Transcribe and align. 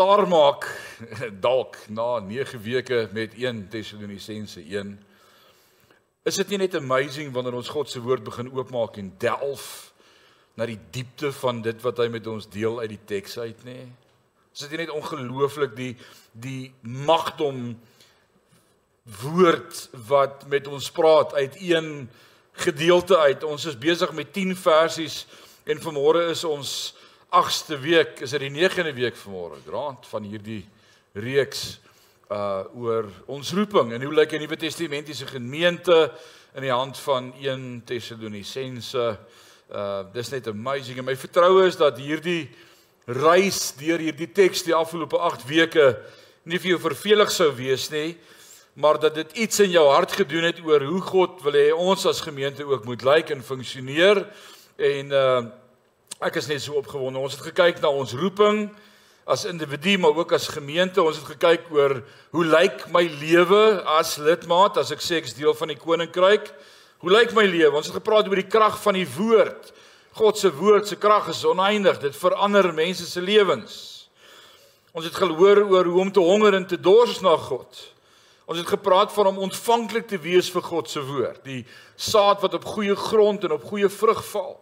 klaarmaak 0.00 0.64
dalk 1.46 1.76
na 1.92 2.18
9 2.24 2.62
weke 2.64 3.08
met 3.12 3.34
1 3.36 3.66
Tessalonisense 3.68 4.62
1 4.64 4.94
is 6.24 6.38
dit 6.40 6.52
nie 6.54 6.60
net 6.62 6.76
amazing 6.78 7.34
wanneer 7.34 7.58
ons 7.58 7.68
God 7.68 7.90
se 7.92 8.00
woord 8.00 8.24
begin 8.24 8.48
oopmaak 8.48 8.96
en 9.02 9.10
delf 9.20 9.66
na 10.56 10.64
die 10.70 10.78
diepte 10.94 11.32
van 11.42 11.60
dit 11.66 11.84
wat 11.84 12.00
hy 12.00 12.08
met 12.08 12.30
ons 12.32 12.48
deel 12.48 12.80
uit 12.80 12.94
die 12.94 13.04
teks 13.12 13.36
uit 13.44 13.60
nê 13.68 13.76
is 13.84 14.64
dit 14.64 14.72
nie 14.72 14.86
net 14.86 14.94
ongelooflik 14.96 15.76
die 15.76 15.92
die 16.32 16.72
magdom 16.80 17.74
woord 19.20 19.84
wat 20.08 20.46
met 20.48 20.70
ons 20.70 20.88
praat 20.96 21.34
uit 21.34 21.60
een 21.60 22.08
gedeelte 22.64 23.18
uit? 23.18 23.44
Ons 23.44 23.64
is 23.64 23.78
besig 23.78 24.12
met 24.16 24.32
10 24.32 24.56
versies 24.56 25.26
en 25.64 25.80
vanmôre 25.82 26.28
is 26.30 26.44
ons 26.44 26.74
8ste 27.30 27.76
week, 27.78 28.24
is 28.24 28.32
dit 28.34 28.42
die 28.42 28.50
9de 28.50 28.90
week 28.96 29.14
vanmôre, 29.14 29.60
grond 29.62 30.06
van 30.10 30.24
hierdie 30.26 30.64
reeks 31.14 31.78
uh 32.30 32.62
oor 32.78 33.06
ons 33.30 33.52
roeping 33.54 33.92
en 33.94 34.02
hoe 34.02 34.14
lyk 34.14 34.34
'n 34.34 34.42
Nuwe 34.42 34.56
Testamentiese 34.58 35.26
gemeente 35.26 36.10
in 36.54 36.62
die 36.66 36.72
hand 36.74 36.98
van 36.98 37.32
1 37.38 37.82
Tessalonisense. 37.86 39.18
Uh 39.70 40.02
dis 40.12 40.30
net 40.30 40.48
amazing 40.48 40.98
en 40.98 41.04
my 41.04 41.14
vertroue 41.14 41.66
is 41.66 41.76
dat 41.78 41.98
hierdie 41.98 42.50
reis 43.06 43.74
deur 43.78 43.98
hierdie 43.98 44.32
teks 44.32 44.66
die 44.66 44.74
afgelope 44.74 45.18
8 45.18 45.46
weke 45.46 46.02
nie 46.42 46.58
vir 46.58 46.74
jou 46.74 46.80
vervelig 46.82 47.30
sou 47.30 47.50
wees 47.54 47.90
nie, 47.90 48.18
maar 48.74 48.98
dat 48.98 49.14
dit 49.14 49.38
iets 49.38 49.60
in 49.60 49.70
jou 49.70 49.86
hart 49.86 50.12
gedoen 50.12 50.50
het 50.50 50.58
oor 50.66 50.82
hoe 50.82 51.00
God 51.00 51.42
wil 51.42 51.54
hê 51.54 51.70
ons 51.70 52.06
as 52.06 52.26
gemeente 52.26 52.66
ook 52.66 52.84
moet 52.84 53.02
lyk 53.02 53.30
en 53.30 53.42
funksioneer 53.42 54.26
en 54.78 55.12
uh 55.14 55.42
Ek 56.20 56.34
is 56.36 56.50
net 56.50 56.60
so 56.60 56.76
opgewonde. 56.76 57.16
Ons 57.16 57.38
het 57.38 57.46
gekyk 57.48 57.78
na 57.80 57.88
ons 57.96 58.10
roeping 58.12 58.66
as 59.30 59.46
individu 59.48 59.94
maar 60.02 60.18
ook 60.18 60.34
as 60.36 60.50
gemeente. 60.52 61.00
Ons 61.00 61.16
het 61.16 61.30
gekyk 61.32 61.70
oor 61.72 62.02
hoe 62.36 62.44
lyk 62.44 62.84
my 62.92 63.06
lewe 63.22 63.80
as 63.96 64.18
lidmaat 64.20 64.76
as 64.82 64.92
ek 64.92 65.00
sê 65.00 65.16
ek 65.22 65.30
is 65.30 65.38
deel 65.38 65.56
van 65.56 65.72
die 65.72 65.78
koninkryk? 65.80 66.50
Hoe 67.00 67.14
lyk 67.14 67.32
my 67.32 67.46
lewe? 67.48 67.72
Ons 67.72 67.88
het 67.88 67.96
gepraat 67.96 68.28
oor 68.28 68.36
die 68.36 68.52
krag 68.52 68.76
van 68.84 69.00
die 69.00 69.08
woord. 69.16 69.72
God 70.20 70.36
se 70.36 70.52
woord 70.52 70.92
se 70.92 71.00
krag 71.00 71.32
is 71.32 71.40
oneindig. 71.48 72.02
Dit 72.04 72.20
verander 72.20 72.68
mense 72.76 73.08
se 73.08 73.24
lewens. 73.24 73.80
Ons 74.92 75.08
het 75.08 75.16
gehoor 75.16 75.64
oor 75.70 75.88
hoe 75.88 76.04
om 76.04 76.12
te 76.12 76.20
honger 76.20 76.60
en 76.60 76.68
te 76.68 76.76
dors 76.76 77.22
na 77.24 77.32
God. 77.48 77.84
Ons 78.44 78.60
het 78.60 78.68
gepraat 78.68 79.12
van 79.16 79.32
om 79.32 79.46
ontvanklik 79.48 80.10
te 80.10 80.20
wees 80.20 80.52
vir 80.52 80.68
God 80.68 80.90
se 80.90 81.00
woord, 81.00 81.40
die 81.46 81.62
saad 81.96 82.42
wat 82.44 82.58
op 82.58 82.74
goeie 82.76 82.96
grond 83.08 83.46
en 83.46 83.56
op 83.56 83.64
goeie 83.72 83.88
vrug 83.88 84.20
val. 84.34 84.58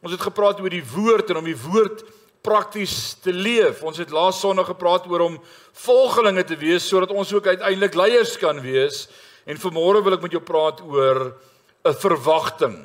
Ons 0.00 0.14
het 0.16 0.22
gepraat 0.24 0.60
oor 0.60 0.72
die 0.72 0.84
woord 0.84 1.30
en 1.30 1.42
om 1.42 1.48
die 1.48 1.58
woord 1.58 2.04
prakties 2.44 3.18
te 3.20 3.32
leef. 3.32 3.82
Ons 3.84 4.00
het 4.00 4.12
laas 4.14 4.40
Sondag 4.40 4.70
gepraat 4.72 5.04
oor 5.10 5.26
om 5.26 5.36
volgelinge 5.84 6.44
te 6.48 6.56
wees 6.60 6.86
sodat 6.88 7.12
ons 7.12 7.32
ook 7.36 7.50
uiteindelik 7.52 7.98
leiers 7.98 8.36
kan 8.40 8.60
wees. 8.64 9.08
En 9.44 9.60
vanmôre 9.60 10.00
wil 10.04 10.16
ek 10.16 10.24
met 10.24 10.36
jou 10.36 10.42
praat 10.44 10.80
oor 10.80 11.36
'n 11.84 11.94
verwagting. 11.94 12.78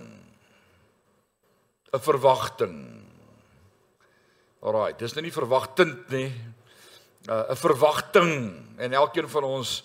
'n 1.94 2.00
Verwagting. 2.00 2.76
Alraai, 4.62 4.94
dis 4.98 5.14
nou 5.14 5.22
nie 5.22 5.32
verwagtend 5.32 6.10
nie. 6.10 6.34
'n 7.28 7.46
'n 7.52 7.56
verwagting 7.56 8.32
en 8.78 8.94
elkeen 8.94 9.30
van 9.30 9.44
ons 9.44 9.84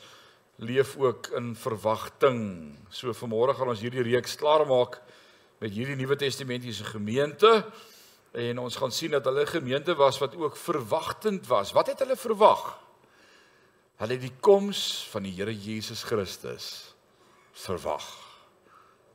leef 0.57 0.97
ook 0.97 1.31
in 1.37 1.55
verwagting. 1.55 2.77
So 2.91 3.13
vanmôre 3.13 3.55
gaan 3.55 3.69
ons 3.69 3.81
hierdie 3.81 4.03
reeks 4.03 4.37
klaarmaak 4.37 5.01
met 5.61 5.75
hierdie 5.77 5.97
Nuwe 5.97 6.17
Testamentiese 6.17 6.87
gemeente 6.89 7.51
en 8.33 8.59
ons 8.63 8.77
gaan 8.81 8.93
sien 8.93 9.13
dat 9.13 9.25
hulle 9.29 9.43
'n 9.45 9.57
gemeente 9.61 9.95
was 9.95 10.19
wat 10.19 10.37
ook 10.37 10.57
verwagtend 10.57 11.47
was. 11.47 11.73
Wat 11.73 11.87
het 11.87 11.99
hulle 11.99 12.17
verwag? 12.17 12.79
Hulle 13.97 14.13
het 14.13 14.21
die 14.21 14.37
koms 14.41 15.07
van 15.11 15.23
die 15.23 15.33
Here 15.33 15.53
Jesus 15.53 16.03
Christus 16.03 16.95
verwag. 17.53 18.07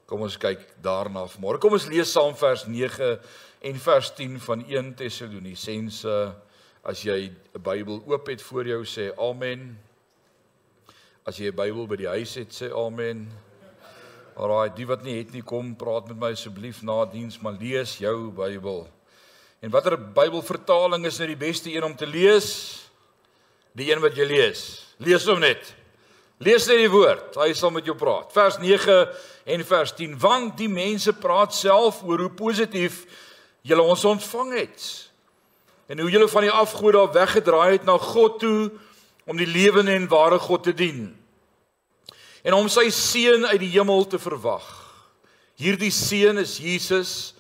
Kom 0.05 0.21
ons 0.21 0.37
kyk 0.37 0.61
daarna 0.81 1.25
vanmôre. 1.27 1.57
Kom 1.57 1.71
ons 1.71 1.87
lees 1.87 2.11
saam 2.11 2.35
vers 2.35 2.65
9 2.65 3.19
en 3.61 3.79
vers 3.79 4.13
10 4.13 4.39
van 4.39 4.65
1 4.65 4.93
Tessalonisense. 4.95 6.35
As 6.83 7.01
jy 7.01 7.33
'n 7.55 7.61
Bybel 7.61 8.03
oop 8.05 8.27
het 8.27 8.41
voor 8.41 8.65
jou 8.65 8.85
sê 8.85 9.17
amen. 9.17 9.79
As 11.25 11.37
jy 11.37 11.47
'n 11.47 11.55
Bybel 11.55 11.87
by 11.87 11.95
die 11.95 12.07
huis 12.07 12.35
het 12.35 12.53
sê 12.53 12.69
amen. 12.69 13.44
Alraai, 14.35 14.73
die 14.75 14.83
wat 14.87 15.05
nie 15.05 15.15
het 15.15 15.31
nie, 15.31 15.45
kom 15.47 15.69
praat 15.79 16.09
met 16.11 16.17
my 16.19 16.29
asseblief 16.35 16.81
na 16.83 16.97
diens, 17.07 17.37
maar 17.39 17.55
lees 17.55 17.93
jou 18.01 18.33
Bybel. 18.35 18.81
En 19.63 19.71
watter 19.71 19.95
Bybelvertaling 19.95 21.07
is 21.07 21.21
nou 21.21 21.29
die 21.31 21.39
beste 21.39 21.71
een 21.71 21.87
om 21.87 21.95
te 21.95 22.07
lees? 22.07 22.49
Die 23.79 23.87
een 23.87 24.03
wat 24.03 24.19
jy 24.19 24.27
lees. 24.27 24.65
Lees 24.99 25.23
hom 25.31 25.39
net. 25.39 25.71
Lees 26.43 26.67
net 26.67 26.83
die 26.83 26.91
woord. 26.91 27.39
Hy 27.39 27.53
sal 27.55 27.71
met 27.71 27.87
jou 27.87 27.95
praat. 27.95 28.27
Vers 28.35 28.59
9 28.59 28.99
en 29.55 29.65
vers 29.71 29.95
10. 29.95 30.19
Want 30.19 30.59
die 30.59 30.71
mense 30.71 31.15
praat 31.15 31.55
self 31.55 32.03
oor 32.03 32.27
hoe 32.27 32.33
positief 32.35 33.05
julle 33.63 33.87
ons 33.87 34.03
ontvang 34.03 34.51
het. 34.59 34.87
En 35.87 36.03
hoe 36.03 36.11
julle 36.11 36.27
van 36.27 36.43
die 36.43 36.51
afgode 36.51 36.99
af 36.99 37.15
weggedraai 37.15 37.77
het 37.77 37.87
na 37.87 37.95
God 38.03 38.41
toe 38.43 38.73
om 39.23 39.39
die 39.39 39.47
lewende 39.47 39.95
en 39.95 40.11
ware 40.11 40.43
God 40.43 40.67
te 40.67 40.75
dien 40.75 41.13
en 42.45 42.53
om 42.53 42.69
sy 42.69 42.91
seun 42.93 43.47
uit 43.49 43.61
die 43.63 43.73
hemel 43.73 44.05
te 44.05 44.19
verwag. 44.21 44.65
Hierdie 45.57 45.93
seun 45.93 46.37
is 46.37 46.59
Jesus 46.61 47.33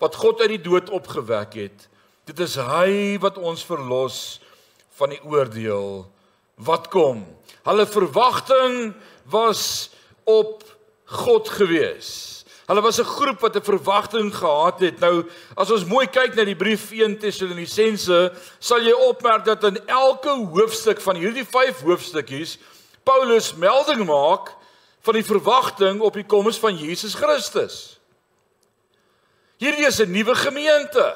wat 0.00 0.16
God 0.16 0.40
uit 0.44 0.54
die 0.56 0.64
dood 0.64 0.88
opgewek 0.94 1.58
het. 1.60 1.88
Dit 2.26 2.40
is 2.42 2.56
hy 2.58 3.18
wat 3.22 3.36
ons 3.38 3.64
verlos 3.66 4.38
van 4.96 5.12
die 5.12 5.20
oordeel 5.28 6.06
wat 6.66 6.88
kom. 6.92 7.20
Hulle 7.66 7.84
verwagting 7.90 8.94
was 9.28 9.90
op 10.24 10.64
God 11.20 11.50
gewees. 11.52 12.10
Hulle 12.66 12.82
was 12.82 12.98
'n 12.98 13.04
groep 13.04 13.40
wat 13.40 13.56
'n 13.56 13.62
verwagting 13.62 14.34
gehad 14.34 14.80
het. 14.80 14.98
Nou, 15.00 15.24
as 15.56 15.70
ons 15.70 15.84
mooi 15.84 16.06
kyk 16.06 16.34
na 16.34 16.44
die 16.44 16.56
brief 16.56 16.90
1 16.90 17.18
Tessalonisense, 17.18 18.32
sal 18.58 18.80
jy 18.80 18.92
opmerk 18.92 19.44
dat 19.44 19.64
in 19.64 19.78
elke 19.86 20.30
hoofstuk 20.30 21.00
van 21.00 21.16
hierdie 21.16 21.44
5 21.44 21.80
hoofstukkies 21.80 22.58
Paulus 23.06 23.52
melding 23.54 24.02
maak 24.08 24.50
van 25.06 25.14
die 25.14 25.26
verwagting 25.26 26.00
op 26.02 26.16
die 26.18 26.26
koms 26.26 26.58
van 26.58 26.74
Jesus 26.74 27.14
Christus. 27.14 28.00
Hierdie 29.62 29.86
is 29.86 30.00
'n 30.02 30.10
nuwe 30.10 30.34
gemeente. 30.34 31.14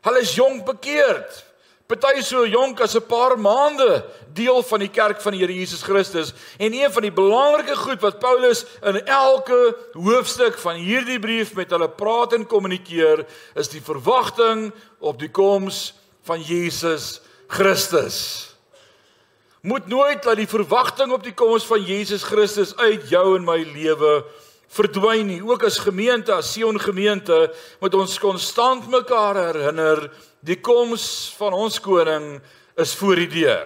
Hulle 0.00 0.20
is 0.20 0.34
jonk 0.34 0.64
bekeerd. 0.64 1.44
Party 1.86 2.22
so 2.22 2.46
jonk 2.46 2.80
as 2.80 2.96
'n 2.96 3.06
paar 3.06 3.38
maande 3.38 4.04
deel 4.32 4.62
van 4.62 4.78
die 4.78 4.88
kerk 4.88 5.20
van 5.20 5.32
die 5.32 5.40
Here 5.40 5.52
Jesus 5.52 5.82
Christus 5.82 6.32
en 6.58 6.72
een 6.72 6.92
van 6.92 7.02
die 7.02 7.12
belangrike 7.12 7.76
goed 7.76 8.00
wat 8.00 8.18
Paulus 8.18 8.64
in 8.82 9.06
elke 9.06 9.76
hoofstuk 9.92 10.58
van 10.58 10.74
hierdie 10.74 11.18
brief 11.18 11.54
met 11.54 11.70
hulle 11.70 11.88
praat 11.88 12.32
en 12.32 12.46
kommunikeer 12.46 13.26
is 13.54 13.68
die 13.68 13.82
verwagting 13.82 14.72
op 14.98 15.18
die 15.18 15.30
koms 15.30 15.94
van 16.22 16.40
Jesus 16.40 17.20
Christus 17.46 18.53
moet 19.64 19.86
nooit 19.88 20.20
dat 20.22 20.36
die 20.36 20.48
verwagting 20.48 21.12
op 21.12 21.22
die 21.24 21.32
koms 21.32 21.64
van 21.64 21.80
Jesus 21.80 22.22
Christus 22.28 22.74
uit 22.76 23.06
jou 23.08 23.30
en 23.38 23.46
my 23.46 23.62
lewe 23.64 24.18
verdwyn 24.74 25.24
nie. 25.30 25.40
Ook 25.40 25.64
as 25.64 25.78
gemeente, 25.80 26.34
as 26.34 26.50
Sion 26.52 26.76
gemeente, 26.80 27.48
moet 27.80 27.96
ons 27.96 28.18
konstant 28.20 28.90
mekaar 28.92 29.38
herinner 29.40 30.10
die 30.44 30.58
koms 30.60 31.06
van 31.38 31.56
ons 31.56 31.80
koning 31.80 32.42
is 32.76 32.92
voor 33.00 33.22
die 33.22 33.30
deur. 33.32 33.64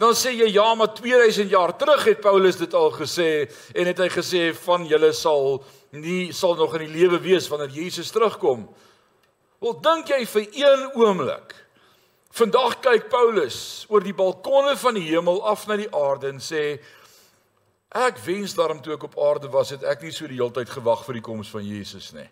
Dan 0.00 0.16
sê 0.16 0.32
jy 0.32 0.48
ja, 0.54 0.70
maar 0.74 0.94
2000 0.96 1.52
jaar 1.52 1.74
terug 1.76 2.06
het 2.08 2.24
Paulus 2.24 2.56
dit 2.56 2.72
al 2.74 2.88
gesê 2.96 3.30
en 3.76 3.90
het 3.90 4.00
hy 4.00 4.08
gesê 4.14 4.46
van 4.64 4.88
julle 4.88 5.12
sal 5.12 5.58
nie 5.92 6.30
sal 6.32 6.56
nog 6.56 6.78
in 6.78 6.86
die 6.86 6.94
lewe 6.96 7.20
wees 7.20 7.50
wanneer 7.52 7.76
Jesus 7.76 8.08
terugkom. 8.14 8.64
Wel 9.60 9.76
dink 9.84 10.08
jy 10.14 10.24
vir 10.24 10.48
een 10.62 10.86
oomblik 10.96 11.52
Vandag 12.30 12.78
kyk 12.78 13.08
Paulus 13.10 13.86
oor 13.90 14.04
die 14.06 14.14
balkonne 14.14 14.76
van 14.78 14.94
die 14.94 15.08
hemel 15.08 15.40
af 15.50 15.64
na 15.66 15.76
die 15.80 15.90
aarde 15.90 16.28
en 16.30 16.38
sê 16.38 16.78
ek 17.90 18.20
wens 18.22 18.54
daarom 18.54 18.78
toe 18.82 18.94
ek 18.94 19.08
op 19.08 19.18
aarde 19.18 19.50
was 19.50 19.72
het 19.74 19.82
ek 19.82 20.04
nie 20.06 20.12
so 20.14 20.30
die 20.30 20.38
hele 20.38 20.54
tyd 20.54 20.70
gewag 20.70 21.02
vir 21.08 21.18
die 21.18 21.24
koms 21.26 21.50
van 21.50 21.66
Jesus 21.66 22.12
nie. 22.14 22.28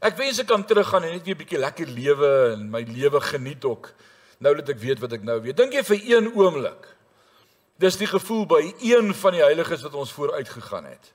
Ek 0.00 0.16
wens 0.16 0.40
ek 0.40 0.48
kan 0.48 0.64
teruggaan 0.64 1.04
en 1.04 1.12
net 1.18 1.28
weer 1.28 1.36
'n 1.36 1.42
bietjie 1.44 1.60
lekker 1.60 1.86
lewe 1.86 2.32
en 2.54 2.70
my 2.70 2.82
lewe 2.88 3.20
geniet 3.20 3.64
ook 3.64 3.92
nou 4.40 4.54
dat 4.56 4.68
ek 4.68 4.80
weet 4.80 5.00
wat 5.00 5.12
ek 5.12 5.22
nou 5.22 5.40
weet. 5.40 5.56
Dink 5.56 5.72
jy 5.72 5.84
vir 5.84 6.00
een 6.16 6.32
oomblik 6.32 6.96
dis 7.76 7.96
die 7.96 8.08
gevoel 8.08 8.46
by 8.46 8.62
een 8.80 9.12
van 9.14 9.32
die 9.32 9.42
heiliges 9.42 9.82
wat 9.82 9.94
ons 9.94 10.12
vooruit 10.12 10.48
gegaan 10.48 10.84
het? 10.84 11.12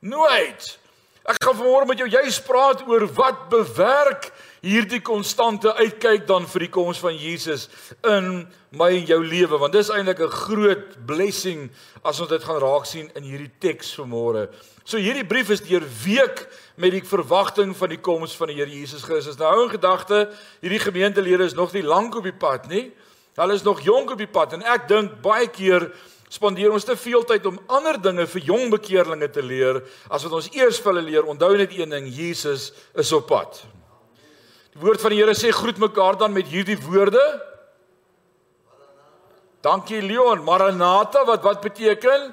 Nooit. 0.00 0.78
Ek 1.26 1.42
gaan 1.42 1.56
vanmôre 1.58 1.88
met 1.90 1.98
jou 1.98 2.06
juis 2.06 2.36
praat 2.46 2.84
oor 2.86 3.02
wat 3.16 3.48
bewerk 3.50 4.28
hierdie 4.62 5.00
konstante 5.02 5.72
uitkyk 5.74 6.22
dan 6.28 6.44
vir 6.46 6.66
die 6.66 6.70
koms 6.70 7.00
van 7.02 7.16
Jesus 7.18 7.64
in 8.06 8.44
my 8.70 8.92
en 8.94 9.08
jou 9.08 9.18
lewe 9.26 9.58
want 9.58 9.74
dis 9.74 9.90
eintlik 9.90 10.22
'n 10.22 10.30
groot 10.30 10.94
blessing 11.06 11.66
as 12.04 12.20
ons 12.20 12.30
dit 12.30 12.44
gaan 12.44 12.62
raak 12.62 12.86
sien 12.86 13.10
in 13.16 13.24
hierdie 13.26 13.50
teks 13.58 13.90
vanmôre. 13.98 14.54
So 14.84 14.98
hierdie 14.98 15.26
brief 15.26 15.50
is 15.50 15.66
deur 15.66 15.82
week 16.04 16.46
met 16.76 16.92
die 16.92 17.02
verwagting 17.02 17.74
van 17.74 17.88
die 17.88 18.00
koms 18.00 18.36
van 18.36 18.46
die 18.46 18.56
Here 18.56 18.70
Jesus 18.70 19.02
Christus. 19.02 19.36
Nou 19.36 19.50
hou 19.50 19.64
in 19.64 19.74
gedagte, 19.74 20.30
hierdie 20.62 20.78
gemeentelede 20.78 21.44
is 21.44 21.54
nog 21.54 21.72
nie 21.72 21.82
lank 21.82 22.14
op 22.14 22.22
die 22.22 22.38
pad 22.38 22.68
nie. 22.68 22.92
Hulle 23.34 23.54
is 23.54 23.64
nog 23.64 23.80
jonk 23.80 24.10
op 24.10 24.18
die 24.18 24.30
pad 24.30 24.52
en 24.52 24.62
ek 24.62 24.86
dink 24.88 25.22
baie 25.22 25.48
keer 25.48 25.90
spandeer 26.32 26.72
ons 26.74 26.84
te 26.84 26.96
veel 26.98 27.22
tyd 27.28 27.46
om 27.46 27.58
ander 27.70 27.98
dinge 28.02 28.26
vir 28.26 28.46
jong 28.48 28.70
bekeerlinge 28.74 29.28
te 29.32 29.42
leer 29.44 29.80
as 30.10 30.24
wat 30.26 30.38
ons 30.40 30.50
eers 30.54 30.80
vir 30.82 30.92
hulle 30.92 31.06
leer. 31.06 31.28
Onthou 31.28 31.52
net 31.56 31.74
een 31.74 31.92
ding, 31.94 32.08
Jesus 32.10 32.72
is 32.98 33.12
op 33.14 33.28
pad. 33.30 33.60
Die 34.74 34.82
woord 34.82 35.00
van 35.00 35.14
die 35.14 35.22
Here 35.22 35.36
sê 35.38 35.52
groet 35.54 35.78
mekaar 35.80 36.18
dan 36.20 36.34
met 36.34 36.50
hierdie 36.50 36.78
woorde. 36.84 37.22
Dankie 39.64 40.02
Leon, 40.02 40.44
Maranatha 40.44 41.24
wat 41.26 41.46
wat 41.46 41.62
beteken? 41.64 42.28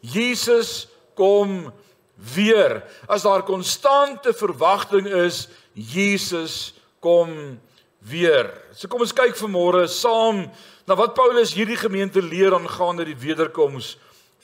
Jesus 0.00 0.86
kom 1.18 1.72
weer. 2.16 2.80
As 3.08 3.26
daar 3.26 3.44
konstante 3.44 4.32
verwagting 4.32 5.06
is, 5.06 5.46
Jesus 5.74 6.74
kom 7.04 7.60
weer. 7.98 8.50
So 8.72 8.88
kom 8.88 9.04
ons 9.04 9.14
kyk 9.14 9.36
vanmôre 9.38 9.86
saam 9.90 10.46
na 10.86 10.94
wat 10.94 11.14
Paulus 11.14 11.54
hierdie 11.54 11.78
gemeente 11.78 12.22
leer 12.22 12.54
aangaande 12.54 13.08
die 13.08 13.18
wederkoms 13.18 13.96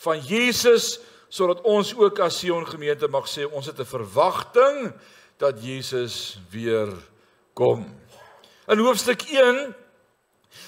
van 0.02 0.20
Jesus 0.26 0.98
sodat 1.32 1.62
ons 1.64 1.94
ook 1.96 2.18
as 2.20 2.40
Sion 2.42 2.66
gemeente 2.68 3.08
mag 3.08 3.28
sê 3.30 3.46
ons 3.46 3.66
het 3.66 3.78
'n 3.78 3.86
verwagting 3.86 4.92
dat 5.38 5.62
Jesus 5.62 6.38
weer 6.50 6.90
kom. 7.54 7.86
In 8.68 8.78
hoofstuk 8.78 9.22
1 9.22 9.74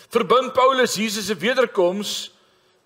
verbind 0.09 0.53
Paulus 0.53 0.95
Jesus 0.95 1.27
se 1.27 1.37
wederkoms 1.37 2.35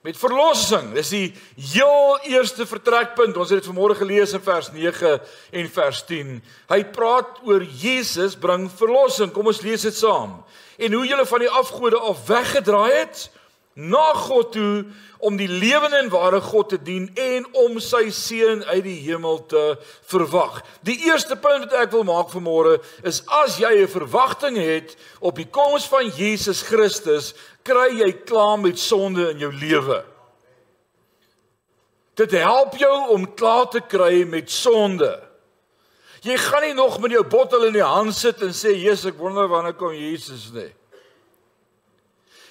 met 0.00 0.16
verlossing. 0.16 0.92
Dis 0.94 1.10
die 1.12 1.34
heel 1.56 2.18
eerste 2.30 2.66
vertrekpunt. 2.66 3.36
Ons 3.36 3.50
het 3.50 3.62
dit 3.62 3.70
vanmôre 3.70 3.96
gelees 3.98 4.32
in 4.32 4.40
vers 4.40 4.70
9 4.72 5.20
en 5.50 5.70
vers 5.74 6.02
10. 6.08 6.42
Hy 6.70 6.84
praat 6.94 7.42
oor 7.44 7.62
Jesus 7.62 8.36
bring 8.38 8.70
verlossing. 8.70 9.32
Kom 9.34 9.50
ons 9.50 9.60
lees 9.60 9.82
dit 9.82 9.96
saam. 9.96 10.38
En 10.78 10.94
hoe 10.94 11.06
julle 11.06 11.26
van 11.26 11.42
die 11.42 11.50
afgode 11.50 11.98
af 11.98 12.26
weggedraai 12.26 12.92
het 12.92 13.28
na 13.78 14.12
God 14.14 14.52
toe 14.52 14.86
om 15.18 15.36
die 15.38 15.48
lewende 15.48 15.96
en 15.96 16.10
ware 16.10 16.40
God 16.42 16.68
te 16.68 16.78
dien 16.82 17.08
en 17.18 17.46
om 17.58 17.78
sy 17.82 18.08
seun 18.14 18.64
uit 18.66 18.82
die 18.86 18.98
hemel 19.06 19.40
te 19.50 19.62
verwag. 20.10 20.60
Die 20.86 20.98
eerste 21.06 21.38
punt 21.38 21.66
wat 21.66 21.76
ek 21.84 21.94
wil 21.94 22.06
maak 22.06 22.30
vanmôre 22.34 22.78
is 23.06 23.22
as 23.42 23.58
jy 23.58 23.70
'n 23.82 23.90
verwagting 23.90 24.58
het 24.58 24.96
op 25.20 25.36
die 25.36 25.46
koms 25.46 25.86
van 25.86 26.10
Jesus 26.10 26.62
Christus, 26.62 27.34
kry 27.62 28.02
jy 28.02 28.12
klaar 28.12 28.58
met 28.58 28.78
sonde 28.78 29.30
in 29.30 29.38
jou 29.38 29.52
lewe. 29.52 30.04
Dit 32.14 32.30
help 32.30 32.74
jou 32.76 33.14
om 33.14 33.34
klaar 33.34 33.68
te 33.70 33.80
kry 33.80 34.24
met 34.24 34.50
sonde. 34.50 35.27
Jy 36.22 36.36
gaan 36.36 36.64
nie 36.66 36.74
nog 36.74 36.98
met 37.00 37.14
jou 37.14 37.22
bottel 37.26 37.68
in 37.68 37.76
die 37.76 37.84
hand 37.84 38.14
sit 38.14 38.42
en 38.42 38.54
sê 38.56 38.74
Jesus, 38.74 39.12
ek 39.12 39.20
wonder 39.20 39.48
wanneer 39.50 39.76
kom 39.78 39.94
Jesus 39.94 40.48
nie. 40.54 40.70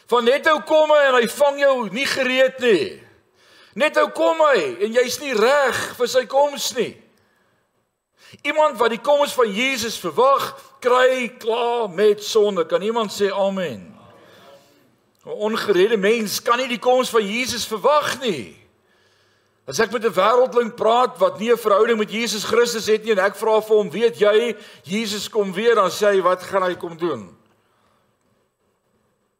Van 0.07 0.23
net 0.23 0.47
ou 0.47 0.61
kom 0.63 0.93
hy 0.95 1.01
en 1.09 1.17
hy 1.19 1.27
vang 1.27 1.59
jou 1.59 1.73
nie 1.91 2.05
gereed 2.07 2.61
nie. 2.63 2.85
Net 3.77 3.97
ou 3.99 4.07
kom 4.15 4.39
hy 4.45 4.61
en 4.87 4.95
jy's 4.95 5.19
nie 5.19 5.35
reg 5.35 5.81
vir 5.97 6.09
sy 6.09 6.23
koms 6.29 6.71
nie. 6.77 6.93
Iemand 8.47 8.79
wat 8.79 8.91
die 8.91 9.03
koms 9.03 9.35
van 9.35 9.51
Jesus 9.51 9.99
verwag, 9.99 10.49
kry 10.83 11.27
klaar 11.39 11.87
met 11.91 12.23
sonde. 12.23 12.65
Kan 12.67 12.81
iemand 12.81 13.11
sê 13.11 13.31
amen? 13.31 13.93
'n 15.27 15.29
Ongeredde 15.29 15.97
mens 15.97 16.41
kan 16.41 16.57
nie 16.57 16.67
die 16.67 16.79
koms 16.79 17.09
van 17.09 17.25
Jesus 17.27 17.67
verwag 17.67 18.19
nie. 18.21 18.55
As 19.67 19.79
ek 19.79 19.91
met 19.91 20.05
'n 20.05 20.13
wêreldling 20.13 20.75
praat 20.75 21.17
wat 21.19 21.39
nie 21.39 21.51
'n 21.51 21.57
verhouding 21.57 21.97
met 21.97 22.11
Jesus 22.11 22.43
Christus 22.43 22.87
het 22.87 23.03
nie 23.03 23.11
en 23.11 23.19
ek 23.19 23.35
vra 23.35 23.61
vir 23.61 23.75
hom, 23.75 23.89
"Weet 23.89 24.19
jy 24.19 24.55
Jesus 24.83 25.29
kom 25.29 25.53
weer?" 25.53 25.75
dan 25.75 25.89
sê 25.89 26.13
hy, 26.13 26.21
"Wat 26.21 26.43
gaan 26.43 26.63
hy 26.63 26.75
kom 26.75 26.97
doen?" 26.97 27.37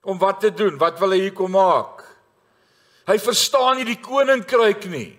om 0.08 0.18
wat 0.18 0.40
te 0.40 0.54
doen? 0.54 0.78
Wat 0.80 1.00
wil 1.00 1.12
hy 1.12 1.20
hier 1.28 1.36
kom 1.36 1.52
maak? 1.52 2.06
Hy 3.08 3.18
verstaan 3.20 3.80
nie 3.80 3.88
die 3.88 4.00
koninkryk 4.00 4.88
nie. 4.92 5.12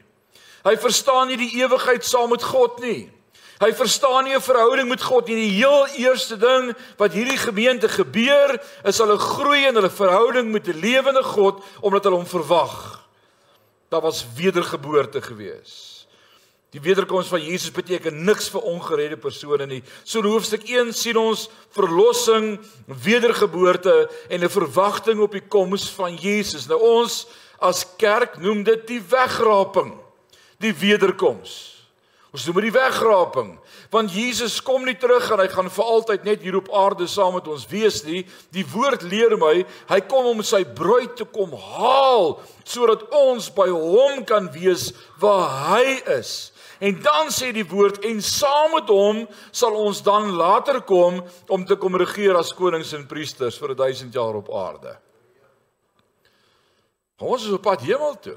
Hy 0.65 0.75
verstaan 0.81 1.29
nie 1.29 1.39
die 1.41 1.61
ewigheid 1.61 2.05
saam 2.05 2.33
met 2.33 2.45
God 2.45 2.81
nie. 2.85 3.11
Hy 3.59 3.73
verstaan 3.75 4.25
nie 4.25 4.35
'n 4.35 4.41
verhouding 4.41 4.89
met 4.89 5.03
God 5.03 5.29
nie. 5.29 5.35
Die 5.35 5.59
heel 5.61 5.87
eerste 5.99 6.37
ding 6.37 6.75
wat 6.97 7.13
hierdie 7.13 7.37
gemeente 7.37 7.89
gebeur, 7.89 8.61
is 8.85 8.99
hulle 8.99 9.19
groei 9.19 9.67
in 9.67 9.75
hulle 9.75 9.91
verhouding 9.91 10.53
met 10.53 10.65
die 10.65 10.75
lewende 10.75 11.23
God 11.23 11.63
omdat 11.83 12.05
hulle 12.05 12.17
hom 12.17 12.27
verwag. 12.27 12.98
Daar 13.89 14.01
was 14.01 14.27
wedergeboorte 14.35 15.23
geweest. 15.23 15.99
Die 16.71 16.81
wederkoms 16.81 17.31
van 17.33 17.41
Jesus 17.41 17.71
beteken 17.73 18.25
niks 18.25 18.51
vir 18.53 18.61
ongeredde 18.69 19.17
persone 19.17 19.67
nie. 19.67 19.81
So 20.05 20.21
in 20.21 20.29
hoofstuk 20.29 20.67
1 20.69 20.93
sien 20.93 21.17
ons 21.17 21.47
verlossing, 21.73 22.59
wedergeboorte 22.85 24.11
en 24.29 24.45
'n 24.45 24.53
verwagting 24.53 25.21
op 25.21 25.33
die 25.33 25.47
koms 25.49 25.89
van 25.91 26.15
Jesus. 26.15 26.67
Nou 26.67 26.81
ons 26.81 27.27
as 27.59 27.87
kerk 27.97 28.37
noem 28.37 28.63
dit 28.63 28.87
die 28.87 29.01
wegraping, 29.01 29.97
die 30.59 30.75
wederkoms. 30.75 31.75
Ons 32.33 32.45
noem 32.45 32.61
dit 32.61 32.73
die 32.73 32.81
wegraping, 32.81 33.59
want 33.91 34.13
Jesus 34.13 34.59
kom 34.65 34.85
nie 34.85 34.97
terug 35.01 35.31
en 35.33 35.41
hy 35.41 35.49
gaan 35.53 35.71
vir 35.73 35.91
altyd 35.95 36.27
net 36.29 36.45
hier 36.45 36.59
op 36.59 36.69
aarde 36.77 37.07
saam 37.09 37.39
met 37.39 37.49
ons 37.49 37.65
wees 37.71 38.03
nie. 38.05 38.25
Die 38.53 38.67
woord 38.69 39.07
leer 39.09 39.37
my, 39.41 39.63
hy 39.89 40.01
kom 40.11 40.29
om 40.35 40.43
sy 40.45 40.61
bruid 40.65 41.17
te 41.17 41.25
kom 41.25 41.55
haal 41.57 42.37
sodat 42.69 43.07
ons 43.17 43.49
by 43.57 43.71
hom 43.73 44.25
kan 44.29 44.51
wees 44.53 44.91
waar 45.23 45.49
hy 45.71 45.99
is. 46.19 46.53
En 46.85 46.99
dan 47.03 47.33
sê 47.35 47.49
die 47.57 47.67
woord 47.67 48.05
en 48.07 48.21
saam 48.23 48.77
met 48.77 48.91
hom 48.93 49.25
sal 49.51 49.75
ons 49.75 50.03
dan 50.05 50.31
later 50.39 50.83
kom 50.87 51.23
om 51.49 51.65
te 51.67 51.79
kom 51.81 51.97
regeer 51.99 52.37
as 52.39 52.53
konings 52.55 52.93
en 52.95 53.09
priesters 53.09 53.59
vir 53.59 53.75
1000 53.75 54.15
jaar 54.15 54.37
op 54.39 54.53
aarde. 54.55 54.93
Ons 57.19 57.49
is 57.49 57.57
op 57.57 57.65
pad 57.67 57.83
hemel 57.83 58.15
toe. 58.23 58.37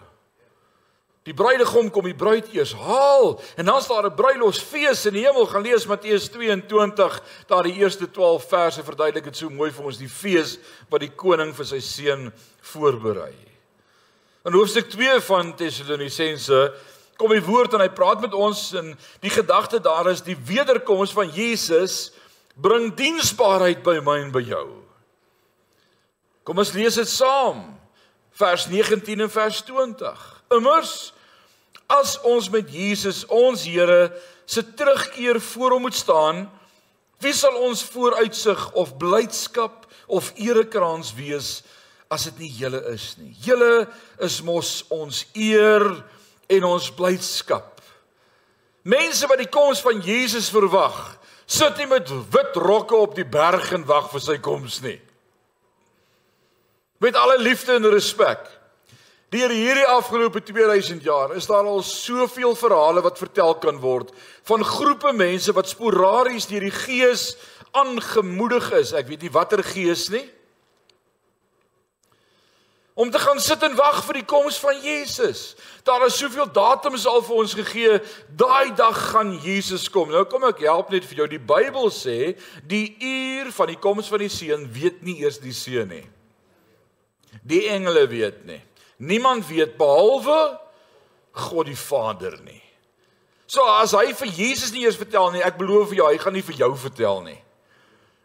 Die 1.21 1.35
bruidegom 1.37 1.91
kom 1.93 2.07
die 2.09 2.17
bruid 2.17 2.47
eers 2.55 2.71
haal 2.73 3.35
en 3.59 3.67
dan 3.67 3.77
is 3.77 3.87
daar 3.87 4.07
'n 4.09 4.15
bruilofsfees 4.15 5.05
in 5.05 5.13
die 5.13 5.25
hemel. 5.25 5.45
Gaan 5.45 5.61
lees 5.61 5.85
Matteus 5.85 6.29
22, 6.29 7.21
daar 7.47 7.63
die 7.63 7.77
eerste 7.77 8.11
12 8.11 8.47
verse 8.47 8.83
verduidelik 8.83 9.23
dit 9.23 9.37
so 9.37 9.49
mooi 9.49 9.71
vir 9.71 9.85
ons 9.85 9.97
die 9.97 10.09
fees 10.09 10.57
wat 10.89 11.01
die 11.01 11.15
koning 11.15 11.53
vir 11.53 11.65
sy 11.65 11.79
seun 11.79 12.33
voorberei. 12.61 13.35
In 14.45 14.53
hoofstuk 14.53 14.89
2 14.89 15.21
van 15.21 15.55
Tessalonisense 15.55 16.73
kom 17.17 17.29
die 17.29 17.45
woord 17.45 17.73
en 17.73 17.81
hy 17.81 17.89
praat 17.89 18.21
met 18.21 18.33
ons 18.33 18.73
en 18.73 18.97
die 19.21 19.29
gedagte 19.29 19.79
daar 19.79 20.09
is 20.09 20.21
die 20.21 20.35
wederkoms 20.35 21.13
van 21.13 21.29
Jesus 21.29 22.11
bring 22.55 22.95
diensbaarheid 22.95 23.83
by 23.83 23.99
my 23.99 24.17
en 24.17 24.31
by 24.31 24.41
jou. 24.41 24.67
Kom 26.43 26.57
ons 26.57 26.73
lees 26.73 26.95
dit 26.95 27.07
saam. 27.07 27.77
Vers 28.31 28.67
19 28.67 29.21
en 29.21 29.29
vers 29.29 29.61
20. 29.61 30.40
Immers 30.55 31.11
as 31.91 32.15
ons 32.27 32.47
met 32.51 32.67
Jesus 32.71 33.23
ons 33.27 33.65
Here 33.67 34.11
se 34.45 34.63
terugkeer 34.75 35.39
voor 35.41 35.75
hom 35.75 35.85
moet 35.87 35.95
staan, 35.95 36.45
wie 37.21 37.33
sal 37.35 37.55
ons 37.63 37.83
vooruitsig 37.93 38.71
of 38.79 38.97
blydskap 38.99 39.85
of 40.11 40.31
erekrans 40.35 41.13
wees 41.15 41.61
as 42.11 42.25
dit 42.27 42.43
nie 42.43 42.51
julle 42.59 42.81
is 42.91 43.13
nie. 43.19 43.31
Julle 43.45 43.85
is 44.19 44.41
mos 44.43 44.81
ons 44.91 45.23
eer 45.37 45.85
en 46.51 46.67
ons 46.67 46.89
blydskap. 46.97 47.79
Mense 48.83 49.27
wat 49.29 49.39
die 49.39 49.51
koms 49.51 49.79
van 49.85 50.01
Jesus 50.03 50.49
verwag, 50.51 50.97
sit 51.45 51.77
nie 51.79 51.87
met 51.91 52.09
wit 52.09 52.57
rokke 52.59 52.97
op 52.97 53.15
die 53.15 53.27
berg 53.27 53.69
en 53.77 53.85
wag 53.87 54.09
vir 54.11 54.23
sy 54.25 54.37
koms 54.43 54.81
nie. 54.83 54.97
Met 57.01 57.15
alle 57.17 57.39
liefde 57.41 57.77
en 57.77 57.87
respek. 57.93 58.43
Deur 59.31 59.53
hierdie 59.55 59.87
afgelope 59.87 60.41
2000 60.43 61.05
jaar 61.07 61.31
is 61.39 61.47
daar 61.47 61.65
al 61.65 61.83
soveel 61.87 62.55
verhale 62.55 63.01
wat 63.01 63.21
vertel 63.21 63.55
kan 63.63 63.79
word 63.79 64.11
van 64.43 64.65
groepe 64.67 65.13
mense 65.15 65.53
wat 65.55 65.71
sporaries 65.71 66.49
deur 66.51 66.65
die 66.67 66.75
Gees 66.75 67.37
aangemoedig 67.71 68.71
is. 68.75 68.91
Ek 68.91 69.07
weet 69.07 69.23
nie 69.23 69.31
watter 69.31 69.63
gees 69.63 70.09
nie 70.11 70.25
om 73.01 73.09
te 73.11 73.19
gaan 73.19 73.39
sit 73.39 73.63
en 73.63 73.75
wag 73.75 74.01
vir 74.05 74.19
die 74.19 74.27
koms 74.27 74.59
van 74.61 74.77
Jesus. 74.83 75.55
Daar 75.87 76.03
is 76.05 76.17
soveel 76.19 76.49
datums 76.53 77.07
al 77.09 77.23
vir 77.25 77.37
ons 77.41 77.53
gegee, 77.57 77.99
daai 78.37 78.75
dag 78.77 78.97
gaan 79.13 79.31
Jesus 79.41 79.87
kom. 79.89 80.11
Nou 80.11 80.25
kom 80.29 80.43
ek 80.49 80.61
help 80.67 80.91
net 80.93 81.07
vir 81.09 81.23
jou. 81.23 81.27
Die 81.31 81.41
Bybel 81.41 81.89
sê, 81.95 82.35
die 82.67 82.97
uur 82.99 83.49
van 83.55 83.71
die 83.71 83.79
koms 83.81 84.11
van 84.11 84.21
die 84.21 84.29
seun 84.29 84.67
weet 84.75 85.01
nie 85.07 85.21
eers 85.23 85.39
die 85.41 85.55
seun 85.55 85.89
nie. 85.89 86.03
Die 87.47 87.63
engele 87.71 88.05
weet 88.11 88.43
nie. 88.45 88.59
Niemand 89.01 89.47
weet 89.49 89.77
behalwe 89.79 90.59
God 91.31 91.69
die 91.69 91.77
Vader 91.77 92.35
nie. 92.45 92.59
So 93.49 93.65
as 93.81 93.95
hy 93.97 94.13
vir 94.15 94.29
Jesus 94.31 94.71
nie 94.71 94.85
eers 94.85 94.99
vertel 94.99 95.31
nie, 95.33 95.41
ek 95.43 95.57
belowe 95.59 95.89
vir 95.89 96.01
jou, 96.01 96.09
hy 96.11 96.19
gaan 96.21 96.35
nie 96.37 96.45
vir 96.45 96.59
jou 96.61 96.69
vertel 96.79 97.23
nie. 97.25 97.39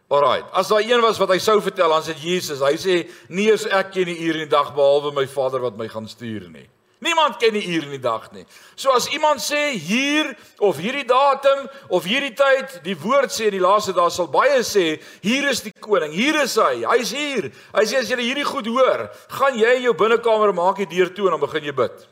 Alraai. 0.07 0.45
As 0.55 0.69
daar 0.71 0.85
een 0.85 1.01
was 1.03 1.19
wat 1.19 1.33
hy 1.33 1.39
sou 1.43 1.57
vertel, 1.63 1.91
dan 1.91 2.05
sê 2.05 2.15
Jesus, 2.15 2.61
hy 2.63 2.77
sê 2.79 2.95
nie 3.33 3.49
eens 3.51 3.65
ek 3.67 3.91
ken 3.95 4.07
die 4.07 4.21
uur 4.23 4.39
en 4.39 4.45
die 4.45 4.53
dag 4.53 4.69
behalwe 4.75 5.11
my 5.15 5.25
Vader 5.27 5.65
wat 5.65 5.75
my 5.79 5.89
gaan 5.91 6.07
stuur 6.07 6.47
nie. 6.53 6.67
Niemand 6.99 7.37
ken 7.37 7.53
die 7.53 7.65
uur 7.75 7.83
en 7.85 7.93
die 7.93 8.01
dag 8.01 8.31
nie. 8.33 8.43
So 8.75 8.89
as 8.97 9.05
iemand 9.13 9.41
sê 9.43 9.75
hier 9.77 10.31
of 10.57 10.79
hierdie 10.81 11.05
datum 11.05 11.67
of 11.93 12.07
hierdie 12.09 12.33
tyd, 12.33 12.79
die 12.85 12.97
woord 12.97 13.29
sê 13.33 13.51
die 13.53 13.61
laaste 13.61 13.93
dae 13.93 14.09
sal 14.13 14.29
baie 14.33 14.63
sê, 14.65 14.95
hier 15.21 15.45
is 15.51 15.61
die 15.61 15.73
koning, 15.77 16.15
hier 16.15 16.39
is 16.41 16.55
hy, 16.57 16.81
hy's 16.89 17.13
hier. 17.13 17.51
Hy 17.75 17.83
sê 17.85 18.01
as 18.01 18.09
jy 18.09 18.17
hierdie 18.23 18.47
goed 18.47 18.69
hoor, 18.73 19.07
gaan 19.37 19.59
jy 19.59 19.75
in 19.77 19.85
jou 19.85 19.93
binnekamer 19.99 20.55
maak 20.57 20.81
die 20.81 20.89
deur 20.95 21.13
toe 21.13 21.29
en 21.29 21.37
dan 21.37 21.43
begin 21.45 21.69
jy 21.69 21.75
bid. 21.77 22.07